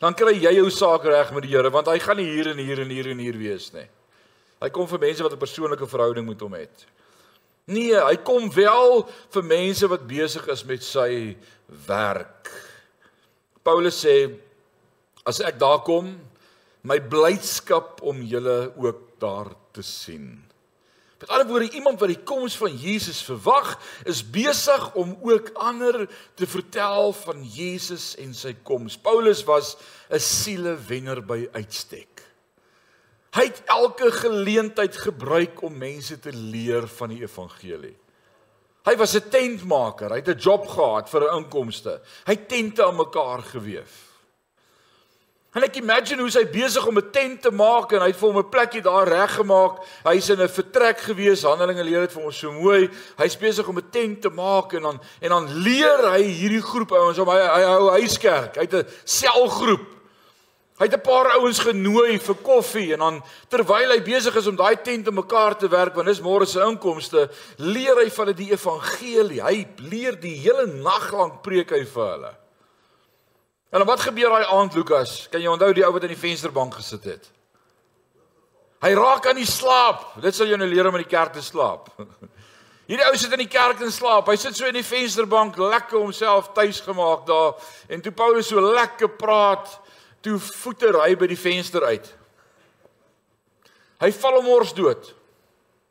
Dan 0.00 0.16
kry 0.16 0.32
jy 0.38 0.54
jou 0.56 0.70
saak 0.72 1.04
reg 1.04 1.34
met 1.36 1.44
die 1.44 1.52
Here 1.52 1.68
want 1.68 1.90
hy 1.92 1.98
gaan 2.00 2.16
nie 2.16 2.30
hier 2.30 2.54
en 2.54 2.64
hier 2.64 2.80
en 2.80 2.88
hier 2.88 3.12
en 3.12 3.20
hier 3.20 3.36
wees 3.36 3.68
nie. 3.76 3.84
Hy 4.60 4.72
kom 4.72 4.88
vir 4.88 5.04
mense 5.04 5.22
wat 5.24 5.32
'n 5.32 5.44
persoonlike 5.44 5.86
verhouding 5.86 6.26
met 6.26 6.40
hom 6.40 6.54
het. 6.56 6.86
Nee, 7.66 7.94
hy 7.94 8.16
kom 8.16 8.48
wel 8.52 9.04
vir 9.30 9.44
mense 9.44 9.86
wat 9.88 10.08
besig 10.08 10.48
is 10.48 10.64
met 10.64 10.82
sy 10.82 11.36
werk. 11.86 12.69
Paulus 13.62 14.00
sê 14.04 14.16
as 15.28 15.40
ek 15.44 15.58
daar 15.60 15.82
kom, 15.84 16.14
my 16.82 16.96
blydskap 17.12 18.00
om 18.02 18.22
julle 18.24 18.72
ook 18.80 19.02
daar 19.20 19.52
te 19.76 19.84
sien. 19.84 20.38
Met 21.20 21.28
ander 21.28 21.46
woorde, 21.46 21.74
iemand 21.76 22.00
wat 22.00 22.08
die 22.08 22.22
koms 22.24 22.56
van 22.56 22.72
Jesus 22.80 23.20
verwag, 23.22 23.74
is 24.08 24.22
besig 24.24 24.86
om 24.96 25.12
ook 25.20 25.50
ander 25.60 26.06
te 26.34 26.48
vertel 26.48 27.12
van 27.12 27.42
Jesus 27.44 28.14
en 28.16 28.32
sy 28.34 28.54
koms. 28.64 28.96
Paulus 28.96 29.44
was 29.44 29.76
'n 30.08 30.18
sielewenner 30.18 31.20
by 31.20 31.48
uitstek. 31.52 32.24
Hy 33.36 33.44
het 33.44 33.62
elke 33.66 34.10
geleentheid 34.10 34.96
gebruik 34.96 35.62
om 35.62 35.76
mense 35.78 36.18
te 36.18 36.32
leer 36.32 36.88
van 36.88 37.08
die 37.08 37.22
evangelie. 37.22 37.96
Hy 38.84 38.96
was 38.96 39.14
'n 39.14 39.28
tentmaker, 39.30 40.10
hy 40.10 40.16
het 40.16 40.28
'n 40.28 40.38
job 40.38 40.66
gehad 40.66 41.08
vir 41.08 41.22
'n 41.22 41.36
inkomste. 41.36 42.00
Hy 42.26 42.32
het 42.32 42.48
tente 42.48 42.84
aan 42.84 42.96
mekaar 42.96 43.42
gewewe. 43.42 43.84
En 45.50 45.64
ek 45.66 45.80
imagine 45.80 46.22
hoe 46.22 46.30
hy 46.30 46.44
besig 46.46 46.84
om 46.86 46.98
'n 46.98 47.10
tent 47.10 47.42
te 47.42 47.50
maak 47.50 47.90
en 47.92 48.00
hy 48.00 48.06
het 48.06 48.16
vir 48.16 48.28
hom 48.28 48.38
'n 48.38 48.48
plekkie 48.48 48.82
daar 48.82 49.08
reggemaak. 49.08 49.82
Hy's 50.04 50.30
in 50.30 50.40
'n 50.40 50.48
vertrek 50.48 51.00
gewees. 51.00 51.42
Handelinge 51.42 51.84
leer 51.84 52.00
dit 52.00 52.12
vir 52.12 52.22
ons 52.22 52.38
so 52.38 52.52
mooi. 52.52 52.88
Hy's 53.18 53.36
besig 53.36 53.66
om 53.66 53.78
'n 53.78 53.90
tent 53.90 54.22
te 54.22 54.30
maak 54.30 54.72
en 54.72 54.82
dan 54.82 55.00
en 55.20 55.28
dan 55.28 55.52
leer 55.62 56.10
hy 56.12 56.22
hierdie 56.22 56.62
groep 56.62 56.92
ouens 56.92 57.18
om 57.18 57.28
hy 57.28 57.38
hy 57.38 57.62
hou 57.62 57.90
huiskerk. 57.90 58.54
Hy 58.54 58.60
het 58.62 58.74
'n 58.74 58.86
selgroep. 59.04 59.99
Hy 60.80 60.86
het 60.88 60.96
'n 60.96 61.04
paar 61.04 61.36
ouens 61.36 61.58
genooi 61.60 62.18
vir 62.18 62.36
koffie 62.40 62.92
en 62.92 62.98
dan 62.98 63.22
terwyl 63.48 63.90
hy 63.92 64.00
besig 64.00 64.34
is 64.36 64.46
om 64.46 64.56
daai 64.56 64.80
tent 64.82 65.04
te 65.04 65.12
mekaar 65.12 65.56
te 65.56 65.68
werk 65.68 65.94
want 65.94 66.06
dis 66.06 66.20
môre 66.20 66.46
se 66.46 66.58
inkomste, 66.60 67.28
leer 67.56 67.96
hy 68.00 68.08
van 68.10 68.32
die 68.32 68.50
evangelie. 68.50 69.42
Hy 69.42 69.66
leer 69.76 70.16
die 70.16 70.40
hele 70.40 70.66
nag 70.66 71.12
lank 71.12 71.42
preek 71.42 71.70
hy 71.70 71.84
vir 71.84 72.06
hulle. 72.12 72.32
En 73.70 73.78
dan 73.78 73.86
wat 73.86 74.00
gebeur 74.00 74.30
daai 74.30 74.46
aand 74.46 74.74
Lukas? 74.74 75.28
Kan 75.30 75.42
jy 75.42 75.48
onthou 75.48 75.72
die 75.72 75.84
ou 75.84 75.92
wat 75.92 76.02
in 76.02 76.14
die 76.14 76.16
vensterbank 76.16 76.74
gesit 76.74 77.04
het? 77.04 77.30
Hy 78.80 78.94
raak 78.96 79.26
aan 79.26 79.36
die 79.36 79.46
slaap. 79.46 80.14
Dit 80.22 80.34
sal 80.34 80.46
jou 80.46 80.56
nou 80.56 80.68
leer 80.68 80.88
om 80.88 80.96
in 80.96 81.04
die 81.04 81.16
kerk 81.16 81.32
te 81.36 81.42
slaap. 81.42 81.92
Hierdie 82.90 83.06
ou 83.06 83.16
sit 83.20 83.32
in 83.36 83.44
die 83.44 83.52
kerk 83.52 83.82
en 83.84 83.92
slaap. 83.92 84.26
Hy 84.26 84.36
sit 84.40 84.56
so 84.56 84.66
in 84.66 84.74
die 84.74 84.86
vensterbank, 84.86 85.60
lekker 85.60 86.00
homself 86.00 86.48
tuis 86.56 86.80
gemaak 86.80 87.26
daar. 87.28 87.52
En 87.92 88.00
toe 88.00 88.12
Paulus 88.12 88.48
so 88.48 88.64
lekker 88.64 89.12
praat, 89.20 89.68
toe 90.24 90.38
voete 90.38 90.92
ry 90.94 91.14
by 91.16 91.28
die 91.30 91.38
venster 91.38 91.84
uit. 91.84 92.08
Hy 94.00 94.10
val 94.16 94.38
omors 94.40 94.72
dood. 94.76 95.10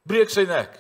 Breek 0.09 0.31
sy 0.33 0.45
nek. 0.50 0.77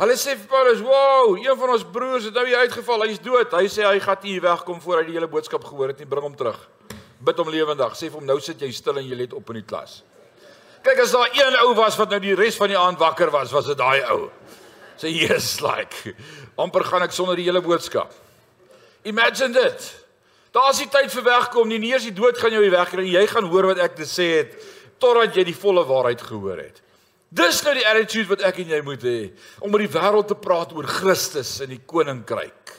Hulle 0.00 0.16
sê 0.18 0.34
vir 0.34 0.48
Paulus, 0.50 0.80
"Wow, 0.80 1.36
een 1.38 1.56
van 1.56 1.70
ons 1.70 1.84
broers 1.84 2.24
het 2.24 2.34
nou 2.34 2.46
hier 2.46 2.58
uitgeval. 2.58 3.02
Hy's 3.02 3.18
dood." 3.18 3.52
Hy 3.52 3.66
sê 3.68 3.84
hy 3.84 4.00
gaan 4.00 4.18
nie 4.22 4.40
wegkom 4.40 4.80
voor 4.80 4.98
hy 4.98 5.04
die 5.04 5.12
hele 5.12 5.28
boodskap 5.28 5.64
gehoor 5.64 5.88
het 5.88 5.98
nie. 5.98 6.06
Bring 6.06 6.22
hom 6.22 6.34
terug. 6.36 6.68
Bid 7.20 7.36
hom 7.36 7.48
lewendig. 7.48 7.92
Sê 7.94 8.10
vir 8.10 8.18
hom, 8.18 8.26
"Nou 8.26 8.40
sit 8.40 8.58
jy 8.58 8.72
stil 8.72 8.98
en 8.98 9.04
jy 9.04 9.14
let 9.14 9.32
op 9.32 9.48
in 9.50 9.54
die 9.54 9.62
klas." 9.62 10.02
Kyk, 10.82 10.98
as 10.98 11.12
daar 11.12 11.30
een 11.32 11.56
ou 11.60 11.74
was 11.74 11.96
wat 11.96 12.10
nou 12.10 12.20
die 12.20 12.34
res 12.34 12.56
van 12.56 12.68
die 12.68 12.78
aand 12.78 12.98
wakker 12.98 13.30
was, 13.30 13.52
was 13.52 13.66
dit 13.66 13.78
daai 13.78 14.02
ou. 14.10 14.30
Sê, 14.96 15.08
"Yes, 15.08 15.60
like, 15.68 16.14
amper 16.58 16.84
gaan 16.84 17.02
ek 17.02 17.12
sonder 17.12 17.36
die 17.36 17.44
hele 17.44 17.60
boodskap." 17.60 18.12
Imagine 19.04 19.52
dit. 19.52 20.03
Daar's 20.54 20.78
die 20.78 20.86
tyd 20.86 21.10
vir 21.10 21.24
wegkom, 21.26 21.66
nie 21.66 21.90
eers 21.90 22.06
die 22.06 22.14
dood 22.14 22.38
gaan 22.38 22.54
jou 22.54 22.62
hier 22.62 22.76
wegkry 22.76 23.02
nie. 23.02 23.16
Jy 23.16 23.26
gaan 23.32 23.48
hoor 23.50 23.72
wat 23.72 23.80
ek 23.82 23.96
te 23.98 24.06
sê 24.06 24.28
het 24.38 24.52
totdat 25.02 25.34
jy 25.34 25.42
die 25.48 25.56
volle 25.58 25.82
waarheid 25.88 26.22
gehoor 26.22 26.60
het. 26.62 26.78
Dis 27.34 27.58
nou 27.66 27.72
die 27.74 27.86
attitude 27.90 28.30
wat 28.30 28.44
ek 28.46 28.60
en 28.62 28.70
jy 28.70 28.78
moet 28.86 29.02
hê 29.02 29.18
om 29.58 29.72
met 29.74 29.82
die 29.82 29.90
wêreld 29.90 30.28
te 30.30 30.36
praat 30.38 30.70
oor 30.76 30.86
Christus 30.86 31.56
en 31.64 31.72
die 31.74 31.80
koninkryk. 31.82 32.70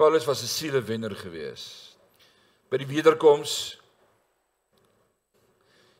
Paulus 0.00 0.24
was 0.24 0.42
'n 0.42 0.48
sielewenner 0.48 1.14
gewees. 1.14 1.94
By 2.70 2.80
die 2.80 2.88
wederkoms 2.88 3.76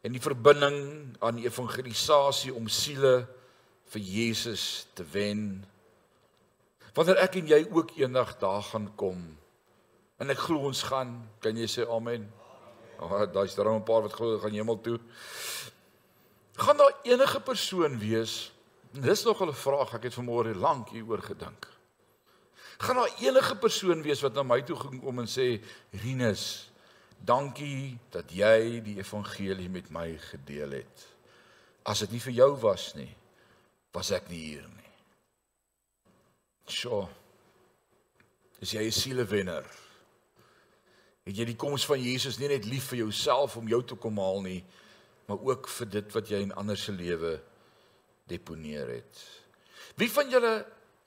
en 0.03 0.13
die 0.13 0.25
verbinding 0.25 1.13
aan 1.21 1.37
die 1.37 1.45
evangelisasie 1.45 2.55
om 2.55 2.69
siele 2.69 3.29
vir 3.93 4.01
Jesus 4.01 4.87
te 4.95 5.05
wen. 5.05 5.67
Wanneer 6.95 7.21
ek 7.21 7.37
en 7.37 7.47
jy 7.47 7.69
ook 7.71 7.91
eendag 8.01 8.39
daar 8.39 8.63
gaan 8.63 8.89
kom 8.97 9.42
En 10.23 10.31
ek 10.31 10.39
glo 10.39 10.69
ons 10.69 10.85
gaan, 10.87 11.17
kan 11.43 11.57
jy 11.59 11.67
sê 11.67 11.85
amen? 11.91 12.29
Oh, 13.03 13.25
Daar's 13.27 13.57
daar 13.59 13.67
'n 13.75 13.83
paar 13.83 14.03
wat 14.03 14.13
glo 14.13 14.39
gaan 14.39 14.55
hemel 14.55 14.81
toe. 14.81 15.01
Gaan 16.55 16.77
daar 16.77 16.95
enige 17.03 17.41
persoon 17.41 17.99
wees? 17.99 18.53
Dis 18.93 19.25
nog 19.25 19.43
'n 19.43 19.53
vraag, 19.53 19.95
ek 19.95 20.03
het 20.03 20.15
vanmôre 20.15 20.55
lank 20.55 20.89
hieroor 20.91 21.23
gedink. 21.23 21.67
Gaan 22.79 22.97
daar 22.97 23.15
enige 23.19 23.57
persoon 23.57 24.03
wees 24.03 24.21
wat 24.21 24.35
na 24.35 24.43
my 24.43 24.63
toe 24.63 24.77
gekom 24.77 25.19
en 25.19 25.27
sê, 25.27 25.65
"Rinus, 25.91 26.71
dankie 27.19 27.99
dat 28.11 28.31
jy 28.31 28.81
die 28.83 28.99
evangelie 28.99 29.69
met 29.69 29.91
my 29.91 30.19
gedeel 30.19 30.71
het. 30.71 31.07
As 31.83 31.99
dit 31.99 32.11
nie 32.11 32.21
vir 32.21 32.33
jou 32.33 32.61
was 32.61 32.95
nie, 32.95 33.17
was 33.93 34.11
ek 34.11 34.29
nie 34.29 34.39
hier 34.39 34.69
nie." 34.69 34.93
Sjoe. 36.67 37.09
Is 38.61 38.71
jy 38.71 38.87
'n 38.87 38.93
sielewenner? 38.93 39.82
Het 41.27 41.39
jy 41.39 41.47
die 41.53 41.59
koms 41.59 41.85
van 41.87 42.01
Jesus 42.03 42.39
nie 42.41 42.51
net 42.51 42.67
lief 42.67 42.91
vir 42.91 43.05
jouself 43.05 43.57
om 43.61 43.69
jou 43.71 43.81
te 43.87 43.99
kom 44.01 44.19
haal 44.19 44.43
nie, 44.43 44.61
maar 45.29 45.43
ook 45.53 45.69
vir 45.71 45.91
dit 45.99 46.15
wat 46.17 46.31
jy 46.33 46.43
in 46.43 46.55
ander 46.59 46.79
se 46.79 46.95
lewe 46.95 47.37
deponeer 48.31 48.91
het. 48.91 49.23
Wie 49.99 50.11
van 50.11 50.31
julle 50.33 50.55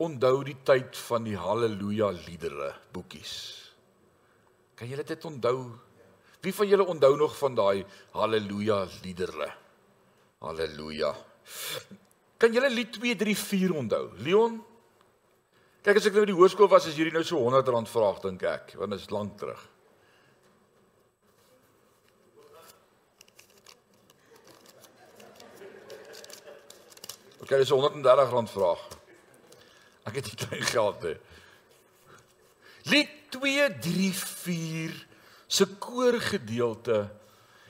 onthou 0.04 0.38
die 0.48 0.58
tyd 0.68 0.96
van 1.08 1.28
die 1.28 1.36
haleluja 1.40 2.12
liedere 2.26 2.72
boekies? 2.96 3.36
Kan 4.76 4.92
julle 4.92 5.04
dit 5.08 5.28
onthou? 5.28 5.58
Wie 6.44 6.54
van 6.54 6.70
julle 6.70 6.86
onthou 6.92 7.16
nog 7.20 7.36
van 7.40 7.56
daai 7.58 7.84
haleluja 8.16 8.86
liedere? 9.04 9.50
Haleluja. 10.44 11.12
Kan 12.40 12.56
julle 12.56 12.70
lied 12.72 12.94
2 13.00 13.16
3 13.20 13.36
4 13.36 13.76
onthou? 13.84 14.08
Leon 14.24 14.62
Kyk 15.86 16.00
as 16.00 16.08
ek 16.10 16.16
nou 16.16 16.24
by 16.24 16.30
die 16.32 16.34
hoërskool 16.40 16.70
was 16.72 16.88
as 16.90 16.96
hierdie 16.98 17.14
nou 17.14 17.22
so 17.22 17.38
R100 17.46 17.92
vraag 17.92 18.16
dink 18.24 18.42
ek, 18.50 18.72
want 18.80 18.96
dit 18.96 19.04
is 19.04 19.12
lank 19.14 19.36
terug. 19.38 19.60
OK, 27.46 27.52
dis 27.62 27.70
130 27.70 28.30
rand 28.34 28.50
vraag. 28.50 28.80
Ek 30.10 30.16
het 30.18 30.32
nie 30.32 30.38
klein 30.48 30.64
geld 30.66 31.04
nie. 31.06 31.18
Lied 32.90 33.12
2 33.36 33.68
3 33.86 34.08
4 34.18 34.96
se 35.46 35.68
koorgedeelte 35.78 37.04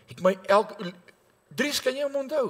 het 0.08 0.22
my 0.24 0.32
elke 0.48 0.94
Dries 1.56 1.82
kan 1.84 1.96
jy 1.96 2.04
hom 2.04 2.16
onthou? 2.24 2.50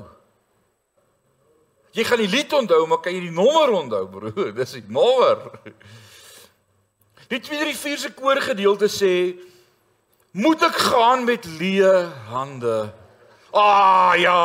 Jy 1.96 2.06
gaan 2.06 2.22
die 2.22 2.30
lied 2.30 2.54
onthou, 2.54 2.80
maar 2.90 3.02
kan 3.02 3.14
jy 3.14 3.28
die 3.28 3.34
nommer 3.34 3.74
onthou, 3.74 4.04
broer? 4.10 4.54
Dis 4.58 4.78
die 4.78 4.86
nommer. 4.86 5.50
Die 7.30 7.42
2 7.42 7.60
3 7.62 7.76
4 7.82 8.02
se 8.06 8.14
koorgedeelte 8.14 8.90
sê 8.92 9.14
moet 10.38 10.62
ek 10.68 10.78
gaan 10.92 11.26
met 11.26 11.46
leë 11.58 11.94
hande. 12.30 12.78
Ah 13.56 14.14
ja, 14.20 14.42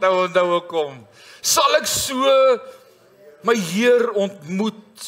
nou 0.00 0.28
nou 0.32 0.60
kom 0.70 1.02
sal 1.40 1.76
ek 1.78 1.86
so 1.86 2.34
my 3.46 3.56
Heer 3.56 4.10
ontmoet. 4.18 5.04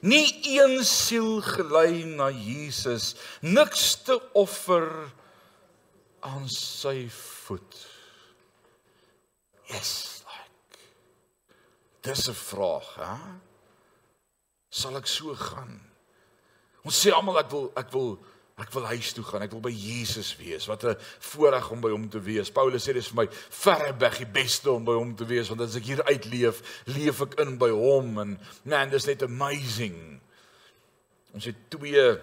Nie 0.00 0.28
een 0.48 0.78
siel 0.84 1.42
gelei 1.44 2.04
na 2.08 2.30
Jesus, 2.32 3.14
niks 3.44 3.98
te 4.06 4.16
offer 4.32 4.88
aan 6.24 6.48
sy 6.48 7.04
voet. 7.12 7.76
Yes, 9.68 10.22
like. 10.24 10.80
Dis 12.00 12.28
'n 12.28 12.34
vraag, 12.34 12.94
hè? 12.96 13.16
Sal 14.70 14.96
ek 14.96 15.06
so 15.06 15.34
gaan? 15.34 15.80
Ons 16.82 17.00
sê 17.02 17.12
almal 17.12 17.38
ek 17.38 17.50
wil 17.50 17.72
ek 17.76 17.92
wil 17.92 18.16
Ek 18.60 18.72
wil 18.74 18.86
huis 18.90 19.12
toe 19.16 19.24
gaan. 19.24 19.44
Ek 19.46 19.54
wil 19.54 19.62
by 19.64 19.72
Jesus 19.72 20.34
wees. 20.36 20.66
Wat 20.68 20.84
'n 20.84 20.96
voorreg 21.18 21.70
om 21.70 21.80
by 21.80 21.90
hom 21.90 22.08
te 22.08 22.20
wees. 22.20 22.50
Paulus 22.50 22.84
sê 22.84 22.92
dis 22.92 23.08
vir 23.08 23.24
my 23.24 23.28
verre 23.32 23.94
weg 23.98 24.18
die 24.18 24.32
beste 24.32 24.70
om 24.70 24.84
by 24.84 24.92
hom 24.92 25.14
te 25.16 25.24
wees 25.24 25.48
want 25.48 25.60
as 25.60 25.76
ek 25.76 25.84
hier 25.84 26.04
uitleef, 26.04 26.84
leef 26.86 27.20
ek 27.22 27.40
in 27.40 27.58
by 27.58 27.70
hom 27.70 28.18
en 28.18 28.38
man, 28.64 28.90
dis 28.90 29.06
net 29.06 29.22
amazing. 29.22 30.20
Ons 31.34 31.44
het 31.44 31.56
twee 31.70 32.18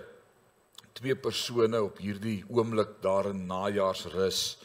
twee 0.98 1.15
persone 1.15 1.77
op 1.84 2.00
hierdie 2.01 2.44
oomblik 2.50 2.98
daar 3.03 3.29
in 3.29 3.46
najaarsrus 3.46 4.58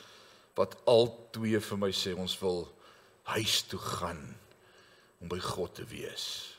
wat 0.56 0.76
al 0.88 1.10
twee 1.32 1.60
vir 1.60 1.78
my 1.78 1.90
sê 1.92 2.14
ons 2.16 2.38
wil 2.40 2.64
huis 3.34 3.62
toe 3.68 3.78
gaan 3.78 4.22
om 5.20 5.28
by 5.28 5.38
God 5.38 5.74
te 5.74 5.84
wees. 5.84 6.56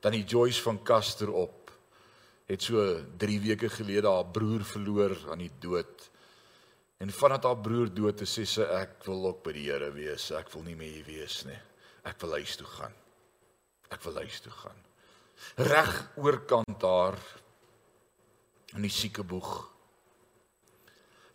Dan 0.00 0.12
die 0.12 0.24
Joyce 0.24 0.62
van 0.62 0.78
Caster 0.82 1.32
op 1.32 1.65
het 2.46 2.62
so 2.62 2.82
3 3.18 3.40
weke 3.42 3.68
gelede 3.68 4.10
haar 4.10 4.26
broer 4.30 4.64
verloor 4.64 5.16
aan 5.30 5.42
die 5.42 5.52
dood. 5.60 6.10
En 7.02 7.10
vandat 7.12 7.44
haar 7.44 7.58
broer 7.60 7.90
dood 7.92 8.22
is, 8.24 8.32
sê 8.38 8.46
sy 8.48 8.66
ek 8.78 9.02
wil 9.08 9.26
ook 9.32 9.42
by 9.44 9.52
die 9.56 9.66
Here 9.68 9.90
wees. 9.92 10.30
Ek 10.32 10.48
wil 10.54 10.64
nie 10.64 10.76
meer 10.78 10.94
hier 11.00 11.08
wees 11.08 11.42
nie. 11.48 11.58
Ek 12.06 12.20
wil 12.22 12.38
huis 12.38 12.56
toe 12.56 12.68
gaan. 12.70 12.94
Ek 13.92 14.02
wil 14.06 14.22
huis 14.22 14.40
toe 14.44 14.54
gaan. 14.54 14.78
Reg 15.68 15.92
oorkant 16.16 16.78
daar 16.80 17.18
in 18.74 18.86
die 18.86 18.92
siekeboeg. 18.92 19.75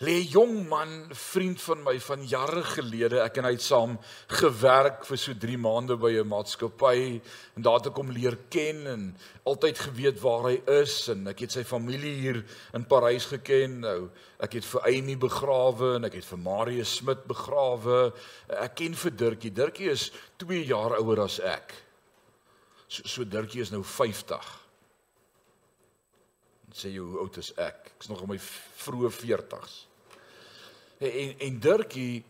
Lê 0.02 0.16
jong 0.26 0.64
man, 0.66 1.12
vriend 1.14 1.60
van 1.62 1.84
my 1.86 2.00
van 2.02 2.24
jare 2.26 2.64
gelede, 2.66 3.20
ek 3.22 3.36
en 3.38 3.46
hy 3.46 3.52
het 3.54 3.62
saam 3.62 3.92
gewerk 4.34 5.04
vir 5.06 5.20
so 5.22 5.36
3 5.38 5.60
maande 5.62 5.94
by 5.94 6.10
'n 6.18 6.26
maatskappy 6.26 7.22
en 7.56 7.62
daar 7.62 7.78
het 7.78 7.90
ek 7.92 8.00
hom 8.02 8.10
leer 8.10 8.38
ken 8.50 8.88
en 8.88 9.04
altyd 9.46 9.78
geweet 9.78 10.18
waar 10.24 10.48
hy 10.50 10.58
is 10.82 11.10
en 11.14 11.28
ek 11.28 11.44
het 11.46 11.52
sy 11.52 11.64
familie 11.64 12.16
hier 12.18 12.42
in 12.74 12.86
Parys 12.86 13.26
geken. 13.30 13.82
Nou, 13.82 14.10
ek 14.40 14.54
het 14.54 14.66
vir 14.66 14.82
Amy 14.90 15.18
begrawe 15.18 15.96
en 15.96 16.06
ek 16.06 16.14
het 16.14 16.26
vir 16.26 16.40
Marius 16.40 16.96
Smit 16.96 17.28
begrawe. 17.28 18.12
Ek 18.50 18.76
ken 18.76 18.96
vir 18.96 19.12
Dirkie. 19.12 19.54
Dirkie 19.54 19.92
is 19.92 20.12
2 20.38 20.66
jaar 20.66 20.98
ouer 20.98 21.22
as 21.22 21.40
ek. 21.40 21.74
So, 22.88 23.04
so 23.06 23.24
Dirkie 23.24 23.62
is 23.62 23.70
nou 23.70 23.84
50 23.84 24.62
sê 26.74 26.90
jy 26.90 27.00
hoe 27.04 27.20
oud 27.20 27.38
is 27.38 27.52
ek? 27.60 27.92
Ek's 27.98 28.08
nog 28.08 28.22
in 28.24 28.30
my 28.32 28.38
vroeë 28.40 29.12
40s. 29.12 29.91
En 31.02 31.40
en 31.40 31.60
Dirkie 31.60 32.26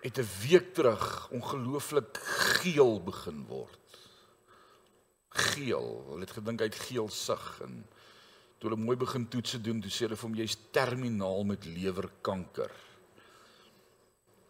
het 0.00 0.18
'n 0.18 0.28
week 0.48 0.74
terug 0.74 1.30
ongelooflik 1.30 2.16
geel 2.22 3.02
begin 3.02 3.46
word. 3.46 3.98
Geel. 5.28 6.04
Hulle 6.08 6.20
het 6.20 6.30
gedink 6.30 6.60
hy 6.60 6.66
het 6.66 6.74
geel 6.88 7.08
sig 7.08 7.60
en 7.60 7.86
toe 8.58 8.70
hulle 8.70 8.82
mooi 8.82 8.96
begin 8.96 9.28
toetse 9.28 9.60
doen, 9.60 9.80
toe 9.80 9.90
sê 9.90 9.98
hulle 10.06 10.16
vir 10.16 10.28
hom 10.28 10.38
jy's 10.38 10.56
terminaal 10.70 11.44
met 11.44 11.64
lewerkanker. 11.64 12.72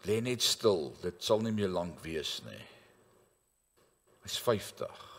Lê 0.01 0.21
net 0.21 0.41
stil, 0.41 0.95
dit 1.01 1.23
sal 1.23 1.41
nie 1.41 1.51
meer 1.51 1.69
lank 1.69 1.99
wees 1.99 2.41
nie. 2.45 2.65
Hy's 4.23 4.39
50. 4.39 5.16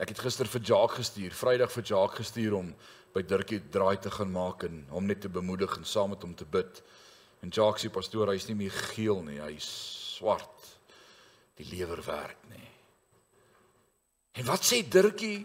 Ek 0.00 0.08
het 0.08 0.22
gister 0.24 0.48
vir 0.48 0.62
Jacques 0.64 1.02
gestuur, 1.02 1.34
Vrydag 1.36 1.72
vir 1.74 1.84
Jacques 1.84 2.22
gestuur 2.22 2.56
om 2.56 2.70
by 3.12 3.22
Dirkie 3.28 3.60
draai 3.72 3.98
te 4.00 4.10
gaan 4.10 4.30
maak 4.32 4.64
en 4.64 4.86
hom 4.88 5.08
net 5.08 5.20
te 5.20 5.28
bemoedig 5.28 5.74
en 5.76 5.84
saam 5.84 6.14
met 6.14 6.22
hom 6.24 6.32
te 6.34 6.48
bid. 6.48 6.80
En 7.44 7.52
Jacques 7.52 7.84
sê 7.84 7.90
pastoor, 7.92 8.32
hy's 8.32 8.48
nie 8.48 8.56
meer 8.56 8.72
geel 8.94 9.20
nie, 9.26 9.40
hy's 9.42 9.68
swart. 10.16 10.70
Die 11.60 11.68
lewer 11.68 12.00
werk 12.06 12.40
nie. 12.48 12.70
En 14.40 14.48
wat 14.48 14.64
sê 14.64 14.80
Dirkie? 14.88 15.42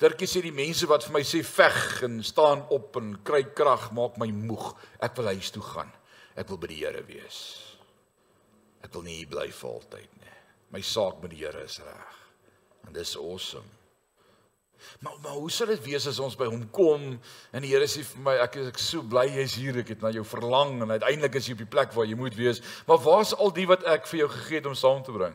Dirkie 0.00 0.28
sê 0.28 0.40
die 0.42 0.54
mense 0.54 0.88
wat 0.88 1.04
vir 1.04 1.18
my 1.18 1.24
sê 1.26 1.42
veg 1.44 2.00
en 2.08 2.18
staan 2.24 2.64
op 2.72 2.96
en 2.96 3.12
kry 3.28 3.44
krag 3.52 3.90
maak 3.92 4.16
my 4.20 4.30
moeg. 4.32 4.72
Ek 5.04 5.20
wil 5.20 5.34
huis 5.34 5.52
toe 5.52 5.62
gaan. 5.68 5.92
Ek 6.34 6.48
wil 6.48 6.62
by 6.64 6.72
die 6.72 6.80
Here 6.80 7.04
wees. 7.06 7.44
Ek 8.80 8.92
wil 8.96 9.04
nie 9.04 9.20
hier 9.20 9.30
bly 9.36 9.50
vir 9.52 9.70
altyd 9.70 10.20
nie. 10.24 10.36
My 10.72 10.80
saak 10.80 11.20
met 11.20 11.36
die 11.36 11.44
Here 11.44 11.68
is 11.68 11.82
reg. 11.84 12.23
En 12.86 12.92
dis 12.92 13.16
awesome. 13.18 13.70
Maar 15.00 15.12
maar 15.22 15.32
hoe 15.32 15.50
sal 15.50 15.66
dit 15.66 15.82
wees 15.84 16.06
as 16.08 16.18
ons 16.22 16.36
by 16.36 16.46
hom 16.50 16.64
kom 16.74 17.02
en 17.52 17.64
die 17.64 17.72
Here 17.72 17.86
sê 17.90 18.04
vir 18.06 18.22
my 18.26 18.36
ek 18.44 18.58
is 18.60 18.70
ek 18.72 18.78
so 18.82 19.02
bly 19.02 19.26
jy's 19.32 19.56
hier 19.60 19.80
ek 19.82 19.94
het 19.94 20.04
na 20.04 20.12
jou 20.14 20.24
verlang 20.28 20.76
en 20.84 20.94
uiteindelik 20.94 21.40
is 21.40 21.48
jy 21.48 21.56
op 21.56 21.64
die 21.64 21.72
plek 21.76 21.92
waar 21.96 22.08
jy 22.08 22.18
moet 22.18 22.36
wees. 22.38 22.62
Maar 22.88 23.02
waar's 23.04 23.34
al 23.36 23.52
die 23.54 23.66
wat 23.70 23.84
ek 23.96 24.08
vir 24.10 24.24
jou 24.24 24.30
gegee 24.36 24.60
het 24.60 24.70
om 24.70 24.78
saam 24.78 25.02
te 25.04 25.14
bring? 25.14 25.34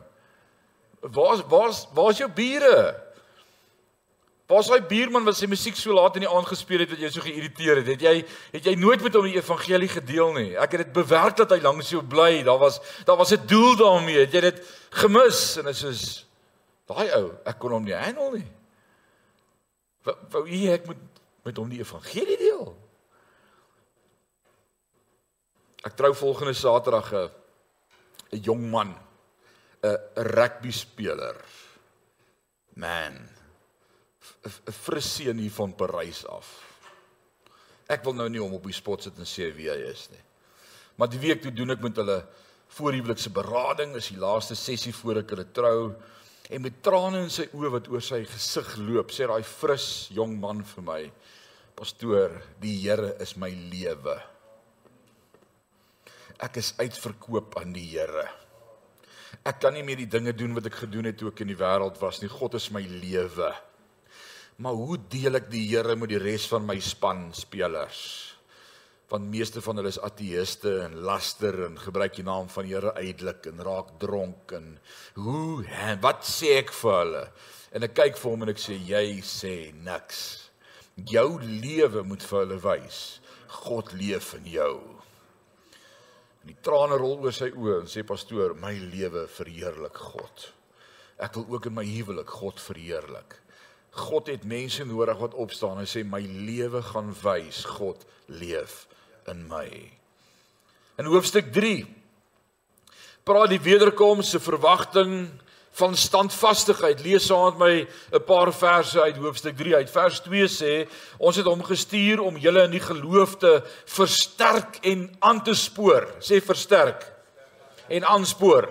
Waar's 1.00 1.44
waar's 1.50 1.84
waar's 1.96 2.22
jou 2.22 2.30
bure? 2.34 2.80
Waar's 4.50 4.66
daai 4.66 4.82
buurman 4.82 5.26
wat 5.28 5.38
sy 5.38 5.46
musiek 5.46 5.76
so 5.78 5.94
laat 5.94 6.16
in 6.18 6.24
die 6.24 6.30
aand 6.30 6.48
gespeel 6.50 6.82
het 6.82 6.90
dat 6.90 7.02
jy 7.02 7.10
so 7.14 7.22
geïrriteer 7.22 7.82
het? 7.82 7.92
Het 7.92 8.06
jy 8.08 8.14
het 8.56 8.64
jy 8.66 8.74
nooit 8.78 9.02
met 9.04 9.14
hom 9.14 9.28
die 9.28 9.38
evangelie 9.38 9.90
gedeel 9.92 10.34
nie? 10.34 10.48
Ek 10.58 10.74
het 10.74 10.88
dit 10.88 10.96
bewerk 10.96 11.38
dat 11.38 11.54
hy 11.54 11.60
langs 11.62 11.92
jou 11.94 12.02
bly. 12.02 12.42
Daar 12.46 12.58
was 12.58 12.80
daar 13.06 13.20
was 13.20 13.30
'n 13.32 13.46
doel 13.46 13.76
daarmee. 13.78 14.26
Het 14.26 14.32
jy 14.32 14.40
dit 14.50 14.58
gemis? 14.90 15.56
En 15.58 15.70
dit 15.70 15.74
is 15.74 15.80
soos 15.80 16.26
Daai 16.90 17.10
ou, 17.14 17.28
ek 17.46 17.58
kon 17.62 17.76
hom 17.76 17.86
nie 17.86 17.94
handle 17.94 18.32
nie. 18.34 18.46
Wou 20.06 20.46
hy 20.48 20.64
ek 20.72 20.88
moet 20.90 21.02
met 21.46 21.58
hom 21.60 21.70
die 21.70 21.82
evangelie 21.84 22.38
deel? 22.40 22.72
Ek 25.86 25.94
trou 25.96 26.10
volgende 26.16 26.54
Saterdag 26.56 27.12
'n 27.12 27.30
'n 28.32 28.42
jong 28.42 28.64
man, 28.70 28.94
'n 29.82 29.98
rugby 30.34 30.72
speler. 30.72 31.36
Man. 32.74 33.28
'n 34.44 34.72
Friseën 34.72 35.38
hier 35.38 35.52
van 35.52 35.74
Parys 35.74 36.26
af. 36.26 36.48
Ek 37.88 38.04
wil 38.04 38.14
nou 38.14 38.28
nie 38.28 38.40
hom 38.40 38.54
op 38.54 38.64
die 38.64 38.72
spot 38.72 39.02
sit 39.02 39.18
en 39.18 39.26
sê 39.26 39.50
wie 39.54 39.70
hy 39.70 39.78
is 39.90 40.08
nie. 40.10 40.22
Maar 40.96 41.08
die 41.08 41.18
week 41.18 41.42
toe 41.42 41.52
doen 41.52 41.70
ek 41.70 41.80
met 41.80 41.96
hulle 41.96 42.26
voorhuwelikse 42.68 43.30
berading, 43.30 43.96
is 43.96 44.08
die 44.08 44.20
laaste 44.20 44.54
sessie 44.54 44.94
voor 44.94 45.16
ek 45.16 45.30
hulle 45.34 45.46
trou 45.52 45.94
en 46.50 46.64
met 46.64 46.80
trane 46.82 47.22
in 47.24 47.30
sy 47.30 47.46
oë 47.54 47.70
wat 47.76 47.88
oor 47.92 48.02
sy 48.02 48.24
gesig 48.26 48.72
loop, 48.82 49.12
sê 49.14 49.28
daai 49.30 49.44
fris 49.46 50.10
jong 50.14 50.34
man 50.42 50.64
vir 50.66 50.84
my: 50.86 51.00
"Pastoor, 51.78 52.34
die 52.60 52.76
Here 52.82 53.14
is 53.20 53.36
my 53.36 53.50
lewe. 53.50 54.18
Ek 56.40 56.56
is 56.56 56.74
uitverkoop 56.78 57.58
aan 57.60 57.72
die 57.72 57.86
Here. 57.92 58.26
Ek 59.46 59.60
kan 59.60 59.74
nie 59.74 59.82
meer 59.82 59.96
die 59.96 60.10
dinge 60.10 60.32
doen 60.32 60.54
wat 60.54 60.66
ek 60.66 60.82
gedoen 60.82 61.06
het 61.06 61.18
toe 61.18 61.30
ek 61.30 61.40
in 61.40 61.52
die 61.52 61.60
wêreld 61.60 62.00
was 62.00 62.20
nie. 62.20 62.28
God 62.28 62.54
is 62.54 62.70
my 62.70 62.82
lewe. 62.82 63.54
Maar 64.58 64.74
hoe 64.74 64.98
deel 65.08 65.36
ek 65.36 65.50
die 65.50 65.68
Here 65.68 65.96
met 65.96 66.10
die 66.10 66.18
res 66.18 66.48
van 66.48 66.66
my 66.66 66.80
span 66.80 67.32
spelers?" 67.32 68.29
Want 69.10 69.26
meeste 69.26 69.58
van 69.62 69.80
hulle 69.80 69.90
is 69.90 69.98
ateëste 70.06 70.70
en 70.84 71.00
laster 71.02 71.56
en 71.66 71.78
gebruik 71.82 72.14
die 72.20 72.26
naam 72.26 72.46
van 72.52 72.68
Here 72.68 72.92
uitelik 72.94 73.48
en 73.50 73.62
raak 73.66 73.96
dronk 74.02 74.52
en 74.54 74.68
hoe 75.18 75.64
en 75.66 75.98
wat 76.04 76.22
sê 76.26 76.52
ek 76.60 76.70
vir 76.78 76.94
hulle? 76.94 77.24
En 77.74 77.86
ek 77.86 77.96
kyk 77.98 78.20
vir 78.20 78.30
hom 78.30 78.44
en 78.46 78.52
ek 78.52 78.62
sê 78.62 78.76
jy 78.78 79.18
sê 79.26 79.54
niks. 79.74 80.20
Jou 81.10 81.40
lewe 81.42 82.04
moet 82.06 82.22
vir 82.22 82.38
hulle 82.44 82.58
wys. 82.62 83.00
God 83.66 83.90
leef 83.98 84.30
in 84.38 84.46
jou. 84.52 84.76
En 86.40 86.52
die 86.52 86.58
trane 86.62 86.98
rol 87.00 87.18
oor 87.26 87.34
sy 87.34 87.50
oë 87.50 87.80
en 87.80 87.90
sê 87.90 88.06
pastoor 88.06 88.54
my 88.62 88.72
lewe 88.94 89.26
verheerlik 89.40 89.98
God. 90.12 90.46
Ek 91.18 91.34
wil 91.34 91.56
ook 91.56 91.66
in 91.66 91.76
my 91.80 91.86
huwelik 91.88 92.30
God 92.30 92.62
verheerlik. 92.62 93.40
God 94.06 94.30
het 94.30 94.46
mense 94.46 94.86
nodig 94.86 95.18
wat 95.18 95.34
opstaan 95.34 95.82
en 95.82 95.90
sê 95.90 96.06
my 96.06 96.22
lewe 96.22 96.78
gaan 96.92 97.10
wys 97.24 97.64
God 97.74 98.06
leef 98.30 98.84
in 99.28 99.46
my. 99.48 99.68
In 100.98 101.04
hoofstuk 101.04 101.52
3 101.52 101.86
praat 103.24 103.52
die 103.52 103.60
wederkoms 103.60 104.30
se 104.30 104.40
verwagting 104.40 105.28
van 105.80 105.96
standvastigheid. 105.96 107.00
Lees 107.04 107.26
saam 107.26 107.56
met 107.56 107.58
my 107.58 107.88
'n 108.18 108.24
paar 108.24 108.52
verse 108.52 109.00
uit 109.00 109.16
hoofstuk 109.16 109.56
3 109.56 109.74
uit. 109.74 109.90
Vers 109.90 110.20
2 110.20 110.48
sê: 110.48 110.88
Ons 111.18 111.36
het 111.36 111.46
hom 111.46 111.62
gestuur 111.62 112.20
om 112.20 112.36
julle 112.36 112.62
in 112.62 112.70
die 112.70 112.80
geloof 112.80 113.36
te 113.36 113.62
versterk 113.84 114.78
en 114.82 115.16
aan 115.18 115.42
te 115.42 115.54
spoor. 115.54 116.06
Sê 116.18 116.42
versterk 116.42 117.12
en 117.88 118.04
aanspoor. 118.04 118.68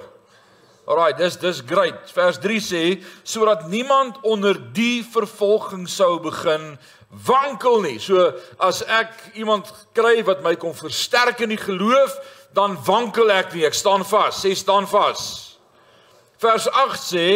Alraai, 0.89 1.13
dis 1.13 1.37
dis 1.37 1.61
great. 1.69 2.11
Vers 2.15 2.39
3 2.41 2.61
sê 2.65 2.83
sodat 3.21 3.67
niemand 3.69 4.17
onder 4.25 4.57
die 4.73 5.03
vervolging 5.05 5.85
sou 5.89 6.15
begin 6.23 6.79
wankel 7.27 7.81
nie. 7.85 7.99
So 8.01 8.31
as 8.57 8.81
ek 8.89 9.13
iemand 9.37 9.69
kry 9.93 10.23
wat 10.25 10.41
my 10.41 10.55
kom 10.57 10.73
versterk 10.73 11.43
in 11.45 11.53
die 11.53 11.61
geloof, 11.61 12.15
dan 12.57 12.73
wankel 12.87 13.29
ek 13.29 13.53
nie. 13.53 13.67
Ek 13.69 13.77
staan 13.77 14.01
vas. 14.01 14.41
Sê 14.41 14.55
staan 14.57 14.89
vas. 14.89 15.48
Vers 16.39 16.69
8 16.71 17.01
sê 17.03 17.27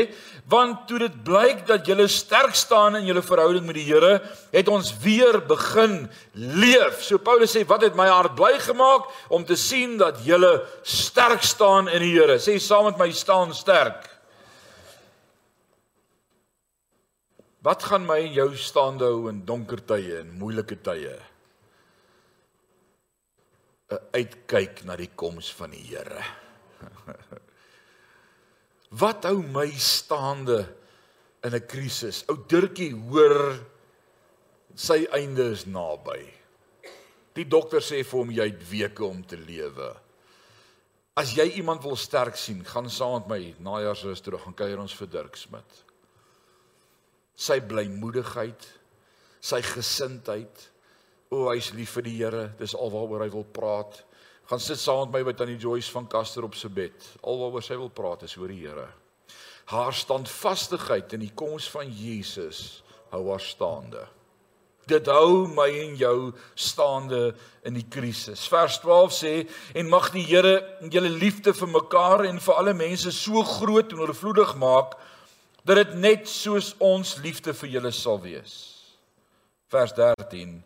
want 0.52 0.84
toe 0.88 0.98
dit 1.00 1.14
blyk 1.24 1.64
dat 1.68 1.88
jy 1.88 2.06
sterk 2.12 2.56
staan 2.56 2.98
in 3.00 3.08
jou 3.08 3.22
verhouding 3.24 3.64
met 3.66 3.78
die 3.80 3.86
Here, 3.88 4.18
het 4.52 4.68
ons 4.68 4.92
weer 5.04 5.40
begin 5.48 6.10
leef. 6.36 7.00
So 7.04 7.18
Paulus 7.18 7.56
sê 7.56 7.64
wat 7.68 7.86
het 7.88 7.96
my 7.96 8.10
hart 8.12 8.36
bly 8.36 8.58
gemaak 8.60 9.08
om 9.32 9.46
te 9.48 9.56
sien 9.60 9.96
dat 9.98 10.20
jy 10.28 10.40
sterk 10.84 11.44
staan 11.48 11.88
in 11.88 12.04
die 12.04 12.12
Here. 12.16 12.40
Sê 12.44 12.58
saam 12.60 12.90
met 12.92 13.00
my 13.00 13.10
staan 13.16 13.56
sterk. 13.56 14.10
Wat 17.64 17.84
gaan 17.88 18.04
my 18.04 18.20
en 18.26 18.34
jou 18.36 18.50
staande 18.60 19.08
hou 19.08 19.30
in 19.32 19.46
donker 19.48 19.80
tye 19.88 20.20
en 20.20 20.36
moeilike 20.40 20.82
tye? 20.84 21.16
'n 23.94 24.00
Uitkyk 24.12 24.84
na 24.84 24.96
die 25.00 25.12
koms 25.16 25.54
van 25.54 25.72
die 25.72 25.86
Here. 25.88 26.24
Wat 29.00 29.26
hou 29.26 29.42
my 29.42 29.70
staande 29.78 30.62
in 31.44 31.56
'n 31.56 31.68
krisis. 31.68 32.24
Ou 32.30 32.38
Dirkie 32.48 32.94
hoor 32.94 33.60
sy 34.76 35.06
einde 35.12 35.52
is 35.52 35.66
naby. 35.66 36.22
Die 37.34 37.46
dokter 37.46 37.82
sê 37.82 38.04
vir 38.04 38.20
hom 38.20 38.32
jy 38.32 38.46
het 38.50 38.70
weke 38.70 39.06
om 39.06 39.24
te 39.24 39.38
lewe. 39.38 39.96
As 41.16 41.34
jy 41.34 41.46
iemand 41.58 41.84
wil 41.84 41.96
sterk 41.96 42.36
sien, 42.38 42.64
gaan 42.66 42.90
saam 42.90 43.22
met 43.22 43.28
my 43.28 43.56
najaarsrus 43.60 44.22
toe 44.22 44.38
gaan 44.38 44.54
kuier 44.54 44.80
ons 44.80 44.94
vir 44.94 45.08
Dirk 45.08 45.36
Smit. 45.38 45.84
Sy 47.36 47.60
blymoedigheid, 47.60 48.66
sy 49.42 49.62
gesindheid. 49.62 50.70
O, 51.30 51.50
hy's 51.50 51.74
lief 51.74 51.98
vir 51.98 52.04
die 52.04 52.18
Here. 52.18 52.48
Dis 52.58 52.76
alwaaroor 52.76 53.26
hy 53.26 53.30
wil 53.30 53.46
praat. 53.46 54.04
Gaan 54.50 54.60
sit 54.60 54.80
saam 54.80 55.06
met 55.08 55.22
my 55.22 55.30
by 55.30 55.34
Tannie 55.40 55.60
Joyce 55.60 55.92
van 55.94 56.08
Kaster 56.08 56.44
op 56.44 56.56
sy 56.60 56.68
bed. 56.74 57.06
Alwaaroor 57.24 57.64
sy 57.64 57.78
wil 57.80 57.92
praat 57.94 58.26
is 58.28 58.36
oor 58.36 58.52
die 58.52 58.60
Here. 58.66 58.90
Haar 59.72 59.96
standvastigheid 59.96 61.16
in 61.16 61.24
die 61.24 61.32
koms 61.32 61.70
van 61.72 61.88
Jesus 61.88 62.82
hou 63.14 63.30
haar 63.30 63.44
staande. 63.44 64.04
Dit 64.92 65.08
hou 65.08 65.46
my 65.48 65.70
en 65.86 65.94
jou 65.96 66.18
staande 66.60 67.22
in 67.64 67.78
die 67.80 67.86
krisis. 67.88 68.44
Vers 68.52 68.82
12 68.84 69.16
sê 69.16 69.34
en 69.80 69.88
mag 69.88 70.10
die 70.12 70.26
Here 70.28 70.58
julle 70.92 71.14
liefde 71.14 71.56
vir 71.56 71.72
mekaar 71.72 72.26
en 72.28 72.44
vir 72.44 72.60
alle 72.60 72.76
mense 72.76 73.16
so 73.16 73.46
groot 73.48 73.96
en 73.96 74.04
oorvloedig 74.04 74.58
maak 74.60 74.98
dat 75.64 75.80
dit 75.80 75.96
net 76.04 76.28
soos 76.28 76.74
ons 76.84 77.16
liefde 77.24 77.56
vir 77.56 77.78
julle 77.78 77.94
sal 77.96 78.20
wees. 78.20 78.58
Vers 79.72 79.96
13 79.96 80.60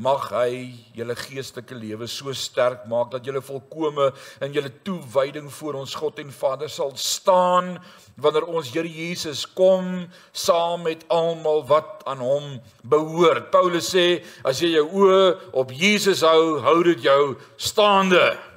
mag 0.00 0.30
hy 0.32 0.72
julle 0.96 1.14
geestelike 1.18 1.76
lewe 1.76 2.08
so 2.08 2.32
sterk 2.32 2.86
maak 2.88 3.10
dat 3.12 3.26
julle 3.28 3.42
volkome 3.44 4.10
in 4.40 4.54
julle 4.56 4.72
toewyding 4.86 5.50
voor 5.52 5.80
ons 5.82 5.94
God 6.00 6.22
en 6.22 6.32
Vader 6.32 6.72
sal 6.72 6.94
staan 6.96 7.74
wanneer 8.20 8.48
ons 8.48 8.72
Here 8.72 8.88
Jesus 8.88 9.44
kom 9.44 10.06
saam 10.32 10.86
met 10.88 11.04
almal 11.12 11.64
wat 11.68 12.04
aan 12.08 12.20
hom 12.24 12.46
behoort. 12.82 13.50
Paulus 13.52 13.92
sê 13.92 14.22
as 14.44 14.60
jy 14.62 14.74
jou 14.78 14.86
oë 15.04 15.24
op 15.52 15.72
Jesus 15.72 16.24
hou, 16.24 16.60
hou 16.64 16.78
dit 16.86 17.04
jou 17.04 17.34
staande. 17.60 18.49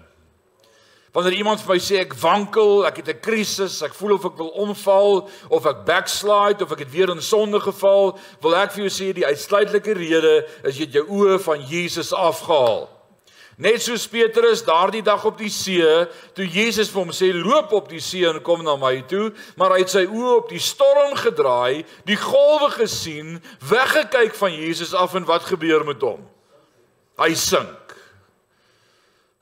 Wanneer 1.14 1.36
iemand 1.38 1.62
vir 1.62 1.76
my 1.76 1.78
sê 1.78 2.00
ek 2.02 2.16
wankel, 2.18 2.88
ek 2.90 2.96
het 3.04 3.10
'n 3.10 3.20
krisis, 3.22 3.84
ek 3.86 3.94
voel 3.94 4.16
of 4.16 4.26
ek 4.26 4.38
wil 4.38 4.50
omval 4.66 5.30
of 5.50 5.66
ek 5.66 5.86
backslide 5.86 6.64
of 6.64 6.72
ek 6.72 6.80
het 6.80 6.92
weer 6.92 7.10
in 7.10 7.22
sonde 7.22 7.60
geval, 7.60 8.18
wil 8.42 8.56
ek 8.56 8.72
vir 8.72 8.90
jou 8.90 8.90
sê 8.90 9.14
die 9.14 9.26
uitsluitlike 9.26 9.94
rede 9.94 10.48
is 10.64 10.78
jy 10.78 10.86
het 10.86 10.94
jou 10.94 11.06
oë 11.06 11.40
van 11.40 11.62
Jesus 11.62 12.14
afgehaal. 12.14 12.90
Net 13.58 13.82
soos 13.82 14.08
Petrus 14.08 14.64
daardie 14.66 15.04
dag 15.04 15.24
op 15.26 15.38
die 15.38 15.50
see, 15.50 15.86
toe 16.34 16.48
Jesus 16.50 16.90
vir 16.90 17.04
hom 17.04 17.12
sê 17.14 17.30
loop 17.32 17.72
op 17.72 17.90
die 17.90 18.02
see 18.02 18.26
en 18.26 18.42
kom 18.42 18.64
na 18.64 18.76
my 18.76 19.04
toe, 19.06 19.32
maar 19.56 19.70
hy 19.70 19.84
het 19.86 19.94
sy 19.94 20.08
oë 20.08 20.38
op 20.38 20.50
die 20.50 20.60
storm 20.60 21.14
gedraai, 21.14 21.86
die 22.06 22.18
golwe 22.18 22.72
gesien, 22.72 23.38
weggekyk 23.62 24.34
van 24.34 24.52
Jesus 24.52 24.94
af 24.94 25.14
en 25.14 25.26
wat 25.26 25.44
gebeur 25.44 25.86
met 25.86 26.02
hom? 26.02 26.26
Hy 27.22 27.36
sink. 27.36 27.83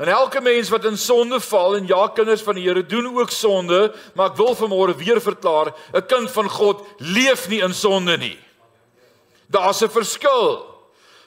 En 0.02 0.08
elke 0.08 0.42
mens 0.42 0.70
wat 0.70 0.86
in 0.86 0.98
sonde 0.98 1.38
val 1.40 1.76
en 1.78 1.86
ja 1.88 2.08
kinders 2.10 2.42
van 2.42 2.58
die 2.58 2.64
Here 2.66 2.82
doen 2.86 3.06
ook 3.18 3.30
sonde, 3.30 3.92
maar 4.18 4.32
ek 4.32 4.40
wil 4.40 4.56
vanmôre 4.58 4.96
weer 4.98 5.22
verklaar, 5.22 5.76
'n 5.94 6.06
kind 6.10 6.32
van 6.32 6.50
God 6.50 6.82
leef 6.98 7.48
nie 7.50 7.62
in 7.62 7.74
sonde 7.74 8.18
nie. 8.18 8.40
Daar's 9.48 9.82
'n 9.82 9.90
verskil. 9.90 10.66